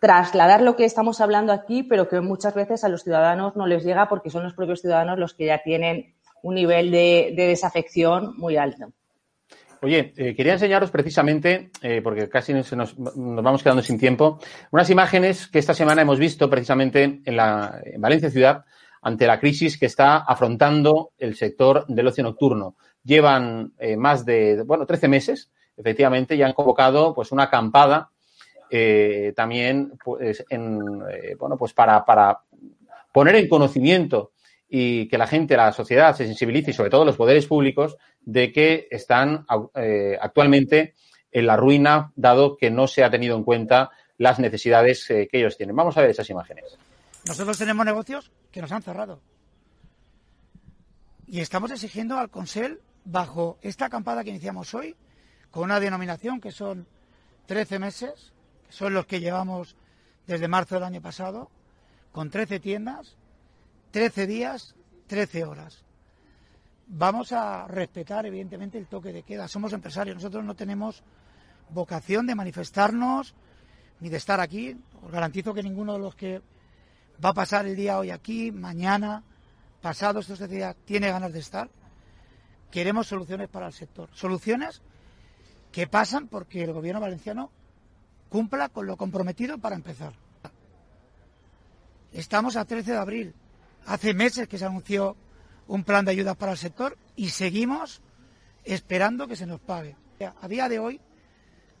[0.00, 3.84] trasladar lo que estamos hablando aquí, pero que muchas veces a los ciudadanos no les
[3.84, 8.56] llega porque son los propios ciudadanos los que ya tienen un nivel de, desafección muy
[8.56, 8.92] alto.
[9.80, 14.40] Oye, eh, quería enseñaros precisamente, eh, porque casi nos, nos, vamos quedando sin tiempo,
[14.72, 18.64] unas imágenes que esta semana hemos visto precisamente en, la, en Valencia Ciudad
[19.02, 22.76] ante la crisis que está afrontando el sector del ocio nocturno.
[23.08, 28.10] Llevan eh, más de, bueno, 13 meses efectivamente ya han convocado pues una acampada
[28.70, 32.40] eh, también pues, eh, bueno, pues para, para
[33.10, 34.32] poner en conocimiento
[34.68, 38.52] y que la gente, la sociedad se sensibilice y sobre todo los poderes públicos de
[38.52, 39.46] que están
[40.20, 40.92] actualmente
[41.32, 45.56] en la ruina dado que no se ha tenido en cuenta las necesidades que ellos
[45.56, 45.74] tienen.
[45.74, 46.76] Vamos a ver esas imágenes.
[47.26, 49.20] Nosotros tenemos negocios que nos han cerrado
[51.26, 54.94] y estamos exigiendo al Consell bajo esta acampada que iniciamos hoy
[55.50, 56.86] con una denominación que son
[57.46, 58.32] 13 meses,
[58.66, 59.76] que son los que llevamos
[60.26, 61.50] desde marzo del año pasado,
[62.12, 63.16] con 13 tiendas,
[63.92, 64.74] 13 días,
[65.06, 65.84] 13 horas.
[66.86, 69.48] Vamos a respetar, evidentemente, el toque de queda.
[69.48, 71.02] Somos empresarios, nosotros no tenemos
[71.70, 73.34] vocación de manifestarnos
[74.00, 74.76] ni de estar aquí.
[75.02, 76.42] Os garantizo que ninguno de los que
[77.24, 79.22] va a pasar el día hoy aquí, mañana,
[79.80, 81.70] pasado estos días, tiene ganas de estar.
[82.70, 84.08] Queremos soluciones para el sector.
[84.12, 84.82] Soluciones
[85.72, 87.50] que pasan porque el gobierno valenciano
[88.28, 90.12] cumpla con lo comprometido para empezar.
[92.12, 93.34] Estamos a 13 de abril.
[93.86, 95.16] Hace meses que se anunció
[95.66, 98.00] un plan de ayuda para el sector y seguimos
[98.64, 99.96] esperando que se nos pague.
[100.40, 101.00] A día de hoy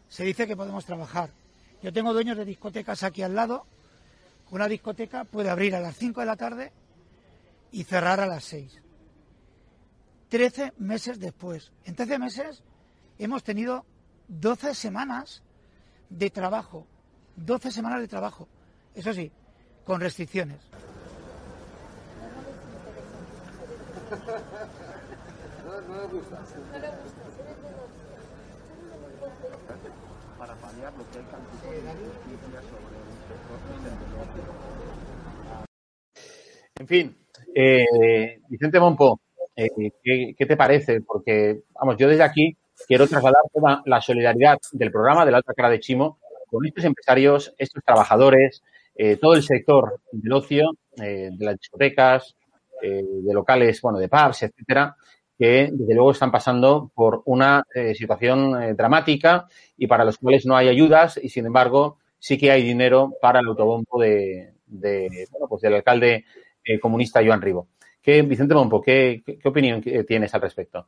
[0.08, 1.30] se dice que podemos trabajar.
[1.82, 3.66] Yo tengo dueños de discotecas aquí al lado.
[4.50, 6.72] Una discoteca puede abrir a las 5 de la tarde
[7.72, 8.80] y cerrar a las 6.
[10.28, 11.72] Trece meses después.
[11.84, 12.62] En 13 meses
[13.18, 13.84] hemos tenido
[14.28, 15.42] 12 semanas
[16.10, 16.86] de trabajo,
[17.36, 18.46] 12 semanas de trabajo,
[18.94, 19.30] eso sí,
[19.84, 20.58] con restricciones.
[36.78, 37.16] En fin,
[37.54, 39.20] eh, Vicente Monpo,
[39.58, 41.00] eh, ¿qué, ¿qué, te parece?
[41.00, 42.56] Porque, vamos, yo desde aquí
[42.86, 46.84] quiero trasladar toda la solidaridad del programa de la otra cara de Chimo con estos
[46.84, 48.62] empresarios, estos trabajadores,
[48.94, 52.36] eh, todo el sector del ocio, eh, de las discotecas,
[52.82, 54.96] eh, de locales, bueno, de pubs, etcétera,
[55.38, 57.62] que desde luego están pasando por una
[57.94, 59.46] situación dramática
[59.76, 63.38] y para los cuales no hay ayudas y sin embargo sí que hay dinero para
[63.38, 66.24] el autobombo de, bueno, pues del alcalde
[66.82, 67.68] comunista Joan Ribo.
[68.02, 70.86] ¿Qué, Vicente Mompo, ¿qué, opinión tienes al respecto?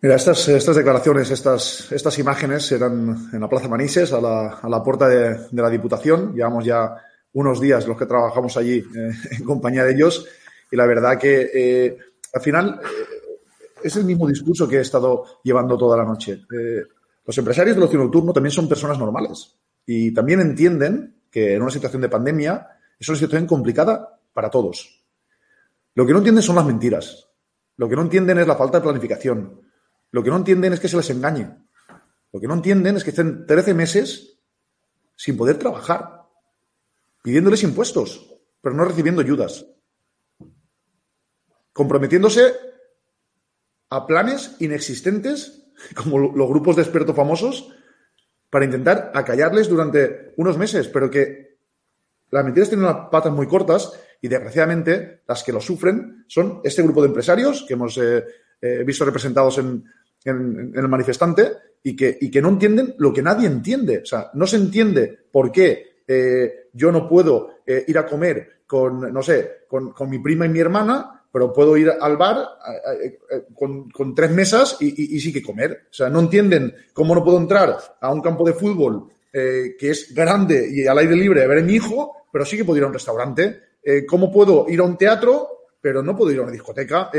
[0.00, 5.70] Mira, estas, declaraciones, estas, imágenes eran en la Plaza Manises, a la, puerta de, la
[5.70, 6.34] Diputación.
[6.34, 6.94] Llevamos ya
[7.32, 10.26] unos días los que trabajamos allí eh, en compañía de ellos
[10.70, 11.98] y la verdad que eh,
[12.32, 13.24] al final eh,
[13.84, 16.42] es el mismo discurso que he estado llevando toda la noche.
[16.52, 16.82] Eh,
[17.24, 19.54] los empresarios del ocio nocturno también son personas normales
[19.86, 22.66] y también entienden que en una situación de pandemia
[22.98, 25.03] es una situación complicada para todos.
[25.94, 27.28] Lo que no entienden son las mentiras.
[27.76, 29.60] Lo que no entienden es la falta de planificación.
[30.10, 31.56] Lo que no entienden es que se les engañe.
[32.32, 34.40] Lo que no entienden es que estén 13 meses
[35.16, 36.22] sin poder trabajar,
[37.22, 38.28] pidiéndoles impuestos,
[38.60, 39.66] pero no recibiendo ayudas,
[41.72, 42.54] comprometiéndose
[43.90, 47.72] a planes inexistentes, como los grupos de expertos famosos,
[48.50, 51.58] para intentar acallarles durante unos meses, pero que
[52.30, 53.92] las mentiras tienen las patas muy cortas
[54.24, 58.24] y desgraciadamente las que lo sufren son este grupo de empresarios que hemos eh,
[58.58, 59.84] eh, visto representados en,
[60.24, 61.52] el manifestante
[61.82, 63.98] y que, y que no entienden lo que nadie entiende.
[63.98, 69.12] O sea, no se entiende por qué eh, yo no puedo ir a comer con,
[69.12, 72.48] no sé, con, con, mi prima y mi hermana, pero puedo ir al bar
[73.54, 75.88] con, con, tres mesas y, y, sí que comer.
[75.90, 80.14] O sea, no entienden cómo no puedo entrar a un campo de fútbol que es
[80.14, 82.84] grande y al aire libre a ver a mi hijo, pero sí que puedo ir
[82.84, 83.73] a un restaurante.
[83.84, 87.10] Eh, ¿Cómo puedo ir a un teatro, pero no puedo ir a una discoteca?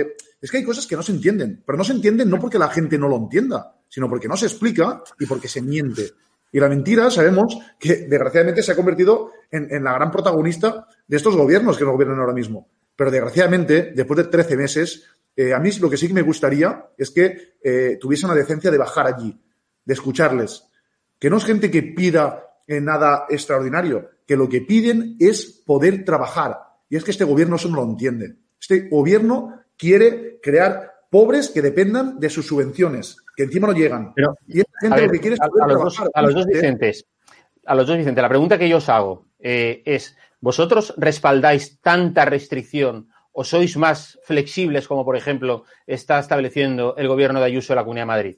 [0.41, 2.69] es que hay cosas que no se entienden, pero no se entienden no porque la
[2.69, 6.11] gente no lo entienda, sino porque no se explica y porque se miente.
[6.51, 11.17] Y la mentira, sabemos que desgraciadamente se ha convertido en, en, la gran protagonista de
[11.17, 12.69] estos gobiernos que nos gobiernan ahora mismo.
[12.95, 15.03] Pero desgraciadamente, después de 13 meses,
[15.35, 18.71] eh, a mí lo que sí que me gustaría es que eh, tuviese una decencia
[18.71, 19.37] de bajar allí,
[19.83, 20.63] de escucharles.
[21.19, 26.03] Que no es gente que pida eh, nada extraordinario, que lo que piden es poder
[26.03, 26.57] trabajar.
[26.89, 28.35] Y es que este gobierno eso no lo entiende.
[28.59, 34.13] Este gobierno quiere crear pobres que dependan de sus subvenciones, que encima no llegan.
[34.13, 36.33] Pero, y esta gente ver, lo que quiere es a, a, los dos, a, los
[36.33, 37.05] dos, Vicentes,
[37.65, 42.25] a los dos Vicentes, la pregunta que yo os hago eh, es, ¿vosotros respaldáis tanta
[42.25, 47.75] restricción o sois más flexibles como, por ejemplo, está estableciendo el gobierno de Ayuso de
[47.75, 48.35] la Comunidad de Madrid?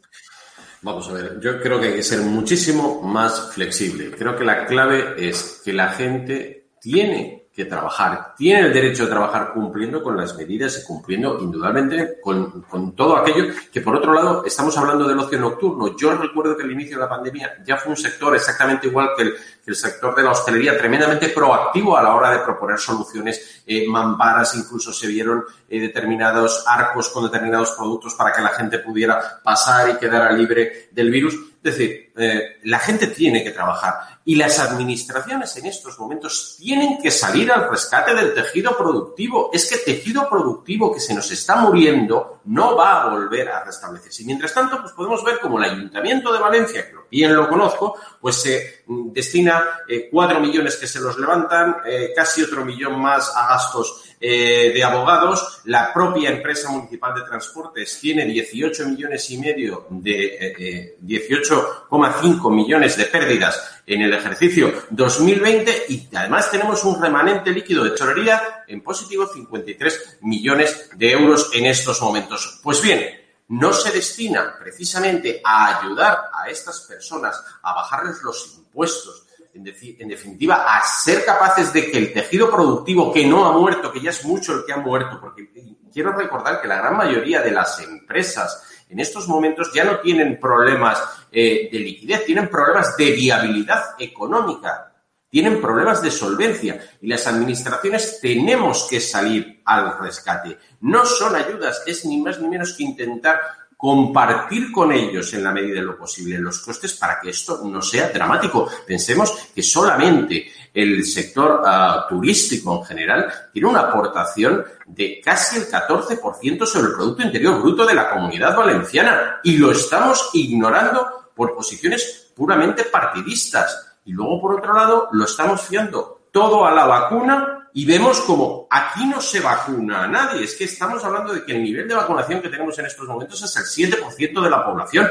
[0.82, 4.12] Vamos a ver, yo creo que hay que ser muchísimo más flexible.
[4.12, 9.10] Creo que la clave es que la gente tiene que trabajar, tiene el derecho de
[9.10, 14.14] trabajar cumpliendo con las medidas y cumpliendo indudablemente con, con, todo aquello que, por otro
[14.14, 15.97] lado, estamos hablando del ocio nocturno.
[15.97, 19.24] Yo recuerdo que al inicio de la pandemia ya fue un sector exactamente igual que
[19.24, 23.64] el, que el sector de la hostelería, tremendamente proactivo a la hora de proponer soluciones,
[23.66, 28.78] eh, mamparas, incluso se vieron eh, determinados arcos con determinados productos para que la gente
[28.78, 31.36] pudiera pasar y quedara libre del virus.
[31.64, 36.97] Es decir, eh, la gente tiene que trabajar y las administraciones en estos momentos tienen
[37.01, 39.49] que salir al rescate del tejido productivo.
[39.53, 44.24] Es que tejido productivo que se nos está muriendo no va a volver a restablecerse.
[44.24, 47.95] Y mientras tanto, pues podemos ver como el Ayuntamiento de Valencia, que bien lo conozco,
[48.20, 53.34] pues se destina eh, cuatro millones que se los levantan, eh, casi otro millón más
[53.36, 55.62] a gastos eh, de abogados.
[55.66, 62.97] La propia empresa municipal de transportes tiene 18 millones y medio de eh, 18,5 millones
[62.97, 68.82] de pérdidas en el ejercicio 2020 y además tenemos un remanente líquido de tesorería en
[68.82, 72.60] positivo 53 millones de euros en estos momentos.
[72.64, 79.26] Pues bien, no se destina precisamente a ayudar a estas personas a bajarles los impuestos,
[79.54, 83.52] en, de, en, definitiva, a ser capaces de que el tejido productivo que no ha
[83.54, 85.50] muerto, que ya es mucho el que ha muerto, porque
[85.91, 90.39] quiero recordar que la gran mayoría de las empresas en estos momentos ya no tienen
[90.39, 94.93] problemas eh, de liquidez, tienen problemas de viabilidad económica,
[95.30, 100.58] tienen problemas de solvencia y las administraciones tenemos que salir al rescate.
[100.82, 103.40] No son ayudas, es ni más ni menos que intentar
[103.78, 107.80] compartir con ellos en la medida de lo posible los costes para que esto no
[107.82, 108.68] sea dramático.
[108.88, 115.68] Pensemos que solamente el sector uh, turístico en general tiene una aportación de casi el
[115.68, 121.54] 14% sobre el Producto Interior Bruto de la Comunidad Valenciana y lo estamos ignorando por
[121.54, 123.87] posiciones puramente partidistas.
[124.08, 128.66] Y luego, por otro lado, lo estamos fiando todo a la vacuna y vemos como
[128.70, 130.45] aquí no se vacuna a nadie.
[130.45, 133.43] Es que estamos hablando de que el nivel de vacunación que tenemos en estos momentos
[133.43, 135.10] es el 7% de la población.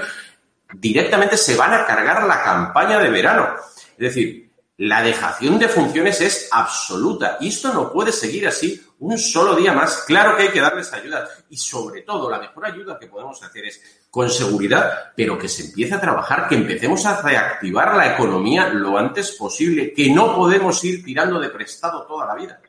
[0.73, 3.51] Directamente se van a cargar la campaña de verano.
[3.99, 4.46] Es decir,
[4.79, 9.73] La dejación de funciones es absoluta y esto no puede seguir así un solo día
[9.73, 10.05] más.
[10.07, 13.65] Claro que hay que darles ayuda y sobre todo la mejor ayuda que podemos hacer
[13.65, 18.69] es con seguridad, pero que se empiece a trabajar, que empecemos a reactivar la economía
[18.69, 22.61] lo antes posible, que no podemos ir tirando de prestado toda la vida.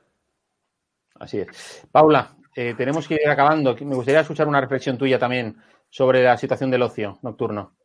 [1.20, 1.48] Así es.
[1.92, 3.76] Paula, eh, tenemos que ir acabando.
[3.82, 5.58] Me gustaría escuchar una reflexión tuya también
[5.90, 7.77] sobre la situación del ocio nocturno.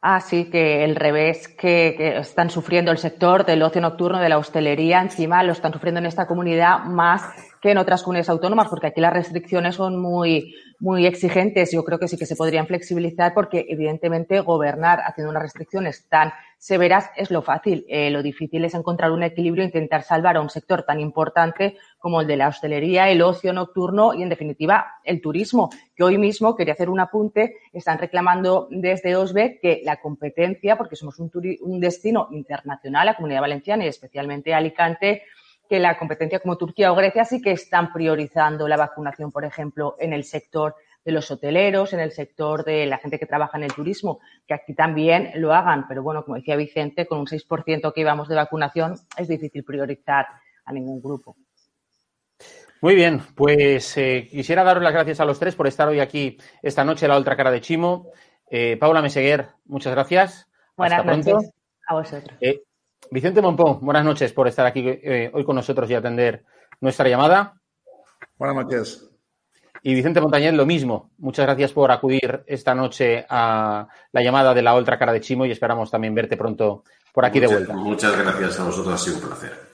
[0.00, 4.38] Ah, sí, que el revés que, están sufriendo el sector del ocio nocturno, de la
[4.38, 7.24] hostelería, encima lo están sufriendo en esta comunidad más
[7.60, 11.72] que en otras comunidades autónomas, porque aquí las restricciones son muy, muy exigentes.
[11.72, 16.32] Yo creo que sí que se podrían flexibilizar porque, evidentemente, gobernar haciendo unas restricciones tan
[16.58, 17.86] severas es lo fácil.
[17.88, 21.78] Eh, lo difícil es encontrar un equilibrio e intentar salvar a un sector tan importante
[21.98, 26.18] como el de la hostelería, el ocio nocturno y, en definitiva, el turismo, que hoy
[26.18, 31.30] mismo, quería hacer un apunte, están reclamando desde OSBE que la competencia, porque somos un,
[31.62, 35.22] un destino internacional, la Comunidad Valenciana y especialmente Alicante,
[35.68, 39.96] que la competencia como Turquía o Grecia sí que están priorizando la vacunación, por ejemplo,
[39.98, 40.74] en el sector
[41.08, 44.52] de los hoteleros, en el sector de la gente que trabaja en el turismo, que
[44.52, 45.88] aquí también lo hagan.
[45.88, 50.26] Pero bueno, como decía Vicente, con un 6% que íbamos de vacunación es difícil priorizar
[50.66, 51.34] a ningún grupo.
[52.82, 56.36] Muy bien, pues eh, quisiera daros las gracias a los tres por estar hoy aquí
[56.62, 58.10] esta noche en la Ultra Cara de Chimo.
[58.50, 60.46] Eh, Paula Meseguer, muchas gracias.
[60.76, 61.52] Buenas noches
[61.86, 62.36] a vosotros.
[62.42, 62.64] Eh,
[63.10, 64.86] Vicente Mompón, buenas noches por estar aquí
[65.32, 66.44] hoy con nosotros y atender
[66.82, 67.54] nuestra llamada.
[68.36, 69.08] Buenas noches.
[69.82, 71.10] Y Vicente Montañez, lo mismo.
[71.18, 75.46] Muchas gracias por acudir esta noche a la llamada de la Ultra Cara de Chimo
[75.46, 77.74] y esperamos también verte pronto por aquí de vuelta.
[77.74, 79.68] Muchas gracias a vosotros, ha sido un placer.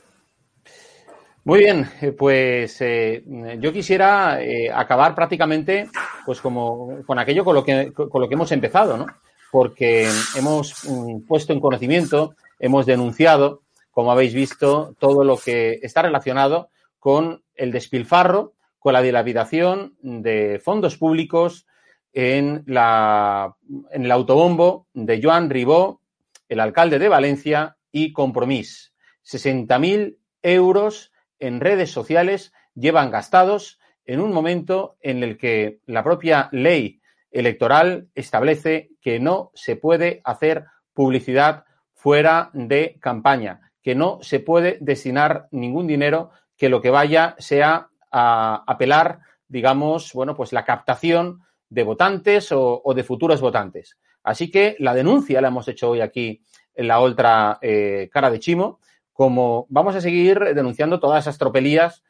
[1.45, 3.23] Muy bien, eh, pues eh,
[3.61, 5.91] yo quisiera eh, acabar prácticamente
[6.25, 9.07] pues como con aquello con lo que, con lo que hemos empezado, ¿no?
[9.51, 16.01] Porque hemos mm, puesto en conocimiento, hemos denunciado, como habéis visto, todo lo que está
[16.01, 18.54] relacionado con el despilfarro,
[18.85, 21.67] con la dilapidación de fondos públicos
[22.13, 23.57] en, la,
[23.91, 26.03] en el autobombo de Joan Ribó,
[26.51, 28.93] el alcalde de Valencia, y Compromís.
[29.25, 36.51] 60.000 euros en redes sociales llevan gastados en un momento en el que la propia
[36.53, 41.65] ley electoral establece que no se puede hacer publicidad
[41.95, 47.89] fuera de campaña, que no se puede destinar ningún dinero que lo que vaya sea
[48.17, 53.99] a apelar, digamos, bueno, pues la captación de votantes o, de futuros votantes.
[54.23, 56.43] Así que la denuncia la hemos hecho hoy aquí
[56.75, 58.79] en la otra eh, cara de Chimo
[59.15, 62.03] como vamos a seguir denunciando todas esas tropelías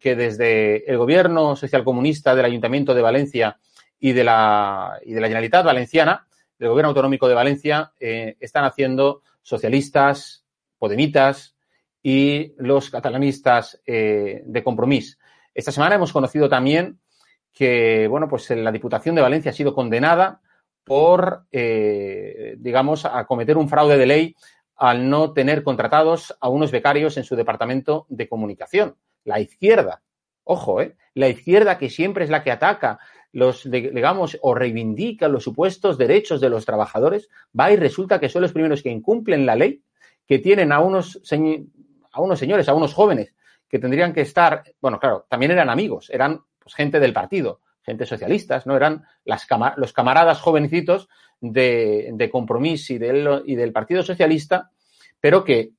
[0.00, 3.58] que desde el gobierno socialcomunista del Ayuntamiento de Valencia
[4.00, 6.26] y de la, y de la Generalitat Valenciana,
[6.58, 10.44] del gobierno autonómico de Valencia, eh, están haciendo socialistas,
[10.78, 11.54] podemitas
[12.02, 15.18] y los catalanistas eh, de compromiso.
[15.56, 17.00] Esta semana hemos conocido también
[17.50, 20.42] que, bueno, pues la Diputación de Valencia ha sido condenada
[20.84, 24.36] por, eh, digamos, a cometer un fraude de ley
[24.76, 28.96] al no tener contratados a unos becarios en su departamento de comunicación.
[29.24, 30.02] La izquierda,
[30.44, 30.94] ojo, ¿eh?
[31.14, 32.98] la izquierda que siempre es la que ataca
[33.32, 38.42] los, digamos, o reivindica los supuestos derechos de los trabajadores, va y resulta que son
[38.42, 39.82] los primeros que incumplen la ley,
[40.26, 41.18] que tienen a unos,
[42.12, 43.35] a unos señores, a unos jóvenes,
[43.68, 48.06] que tendrían que estar, bueno, claro, también eran amigos, eran pues, gente del partido, gente
[48.06, 48.76] socialistas, ¿no?
[48.76, 49.46] Eran las
[49.76, 51.08] los camaradas jovencitos
[51.40, 54.70] de, de Compromís y del, y del Partido Socialista,
[55.20, 55.72] pero que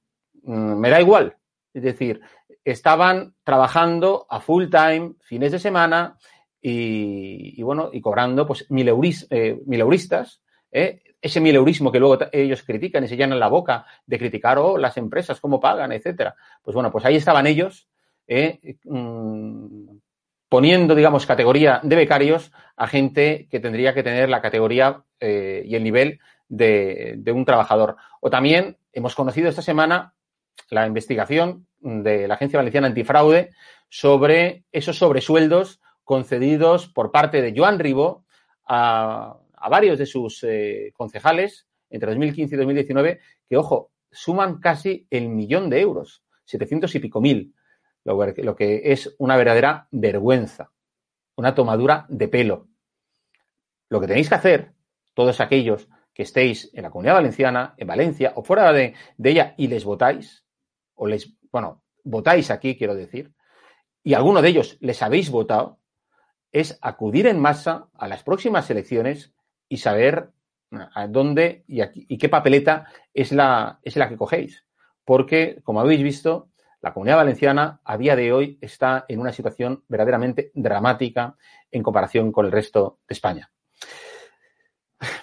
[0.43, 1.37] mm, me da igual.
[1.73, 2.21] Es decir,
[2.63, 6.17] estaban trabajando a full time, fines de semana,
[6.59, 9.27] y, bueno, y cobrando pues mil, euris,
[9.65, 10.41] mil euristas,
[10.71, 11.01] ¿eh?
[11.27, 14.97] Ese mileurismo que luego ellos critican y se llenan la boca de criticar oh, las
[14.97, 16.35] empresas, cómo pagan, etcétera.
[16.63, 17.87] Pues bueno, pues ahí estaban ellos
[18.27, 18.75] ¿eh?
[18.83, 19.97] mm,
[20.49, 25.75] poniendo, digamos, categoría de becarios a gente que tendría que tener la categoría eh, y
[25.75, 27.97] el nivel de, un trabajador.
[28.21, 30.13] O también hemos conocido esta semana
[30.69, 33.51] la investigación de la Agencia Valenciana Antifraude
[33.89, 38.25] sobre esos sobresueldos concedidos por parte de Joan Ribó
[38.65, 39.37] a,
[39.69, 45.69] varios de sus eh, concejales entre 2015 y 2019, que, ojo, suman casi el millón
[45.69, 47.53] de euros, 700 y pico mil
[48.15, 50.71] lo, que es una verdadera vergüenza,
[51.35, 52.67] una tomadura de pelo.
[53.89, 54.73] Lo que tenéis que hacer,
[55.13, 59.67] todos aquellos que estéis en la comunidad valenciana, en Valencia o fuera de, ella y
[59.67, 60.45] les votáis,
[60.95, 63.33] o les, bueno, votáis aquí, quiero decir,
[64.03, 65.79] y alguno de ellos les habéis votado,
[66.53, 69.33] es acudir en masa a las próximas elecciones
[69.69, 70.31] y saber
[70.71, 74.65] a dónde y, qué papeleta es la, es la que cogéis
[75.07, 76.49] porque, como habéis visto,
[76.81, 81.37] la comunidad valenciana a día de hoy está en una situación verdaderamente dramática
[81.71, 83.49] en comparación con el resto de España.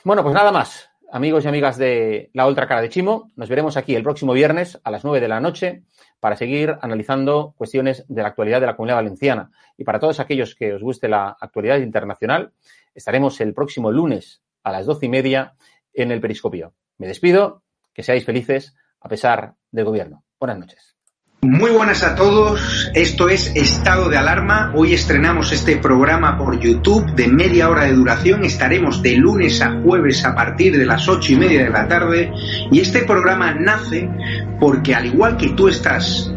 [0.03, 3.31] Bueno, pues nada más, amigos y amigas de la Ultra Cara de Chimo.
[3.37, 5.85] Nos veremos aquí el próximo viernes a las 9 de la noche
[6.19, 9.51] para seguir analizando cuestiones de la actualidad de la comunidad valenciana.
[9.77, 12.55] Y para todos aquellos que os guste la actualidad internacional,
[12.95, 15.55] estaremos el próximo lunes a las doce y media
[15.93, 16.75] en el Periscopio.
[16.99, 17.63] Me despido,
[17.93, 20.25] que seáis felices a pesar del gobierno.
[20.39, 20.95] Buenas noches.
[21.47, 24.73] Muy buenas a todos, esto es Estado de Alarma.
[24.75, 28.45] Hoy estrenamos este programa por YouTube de media hora de duración.
[28.45, 32.33] Estaremos de lunes a jueves a partir de las ocho y media de la tarde.
[32.73, 34.09] Y este programa nace
[34.59, 36.33] porque al igual que tú estás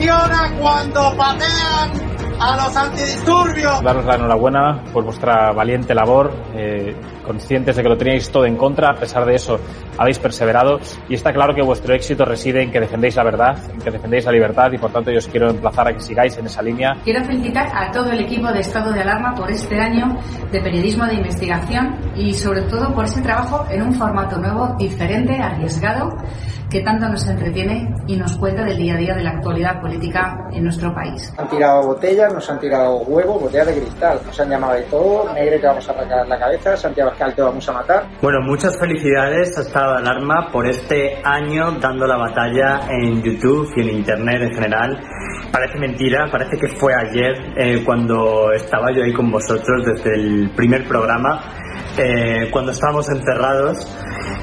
[0.00, 2.10] Emociona cuando patean
[2.40, 3.82] a los antidisturbios.
[3.82, 6.96] Daros la enhorabuena por vuestra valiente labor, eh,
[7.26, 9.60] conscientes de que lo teníais todo en contra, a pesar de eso
[9.98, 13.78] habéis perseverado y está claro que vuestro éxito reside en que defendéis la verdad, en
[13.78, 16.46] que defendéis la libertad y por tanto yo os quiero emplazar a que sigáis en
[16.46, 16.96] esa línea.
[17.04, 20.18] Quiero felicitar a todo el equipo de Estado de Alarma por este año
[20.50, 25.34] de periodismo de investigación y sobre todo por ese trabajo en un formato nuevo, diferente,
[25.40, 26.16] arriesgado
[26.70, 30.48] que tanto nos entretiene y nos cuenta del día a día de la actualidad política
[30.52, 31.32] en nuestro país.
[31.36, 35.34] Han tirado botellas, nos han tirado huevos, botellas de cristal, nos han llamado de todo,
[35.34, 38.06] Negre te vamos a arrancar la cabeza, Santiago Escal te vamos a matar.
[38.22, 43.72] Bueno, muchas felicidades a Estado de Alarma por este año dando la batalla en YouTube
[43.76, 45.00] y en Internet en general.
[45.50, 50.50] Parece mentira, parece que fue ayer eh, cuando estaba yo ahí con vosotros desde el
[50.54, 51.40] primer programa,
[51.98, 52.09] eh,
[52.50, 53.76] cuando estábamos encerrados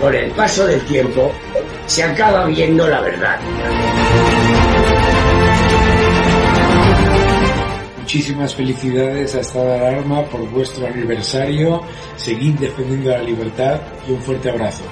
[0.00, 1.30] Con el paso del tiempo
[1.86, 3.38] se acaba viendo la verdad.
[7.98, 11.82] Muchísimas felicidades a Estado de Alarma por vuestro aniversario.
[12.16, 13.78] Seguid defendiendo la libertad
[14.08, 14.84] y un fuerte abrazo.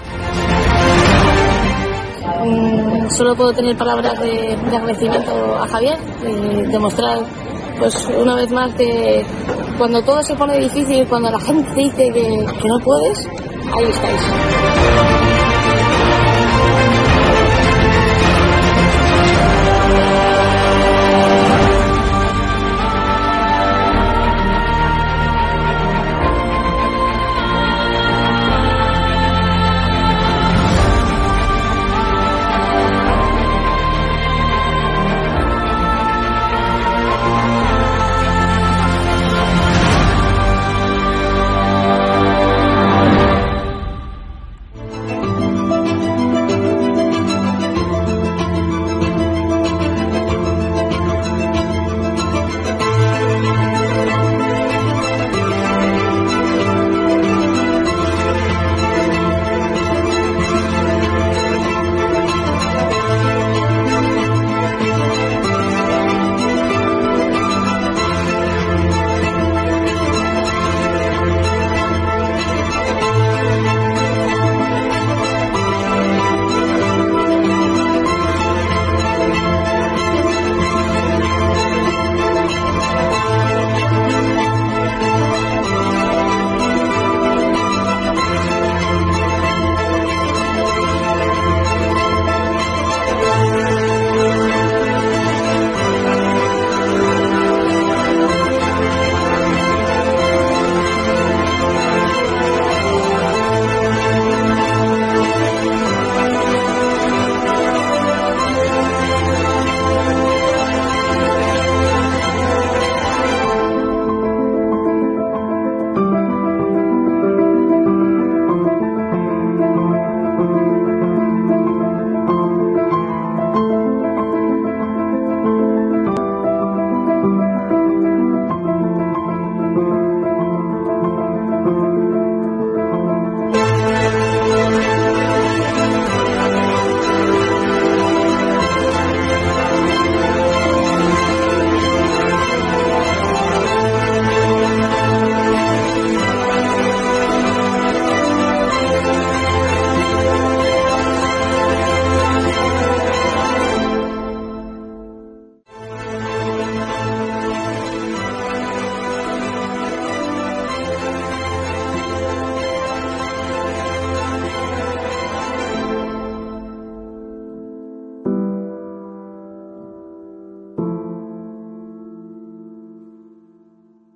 [2.44, 7.24] Mm, solo puedo tener palabras de, de agradecimiento a Javier, y demostrar
[7.78, 9.24] pues una vez más que
[9.78, 13.26] cuando todo se pone difícil, cuando la gente dice que, que no puedes,
[13.76, 15.17] ahí estáis.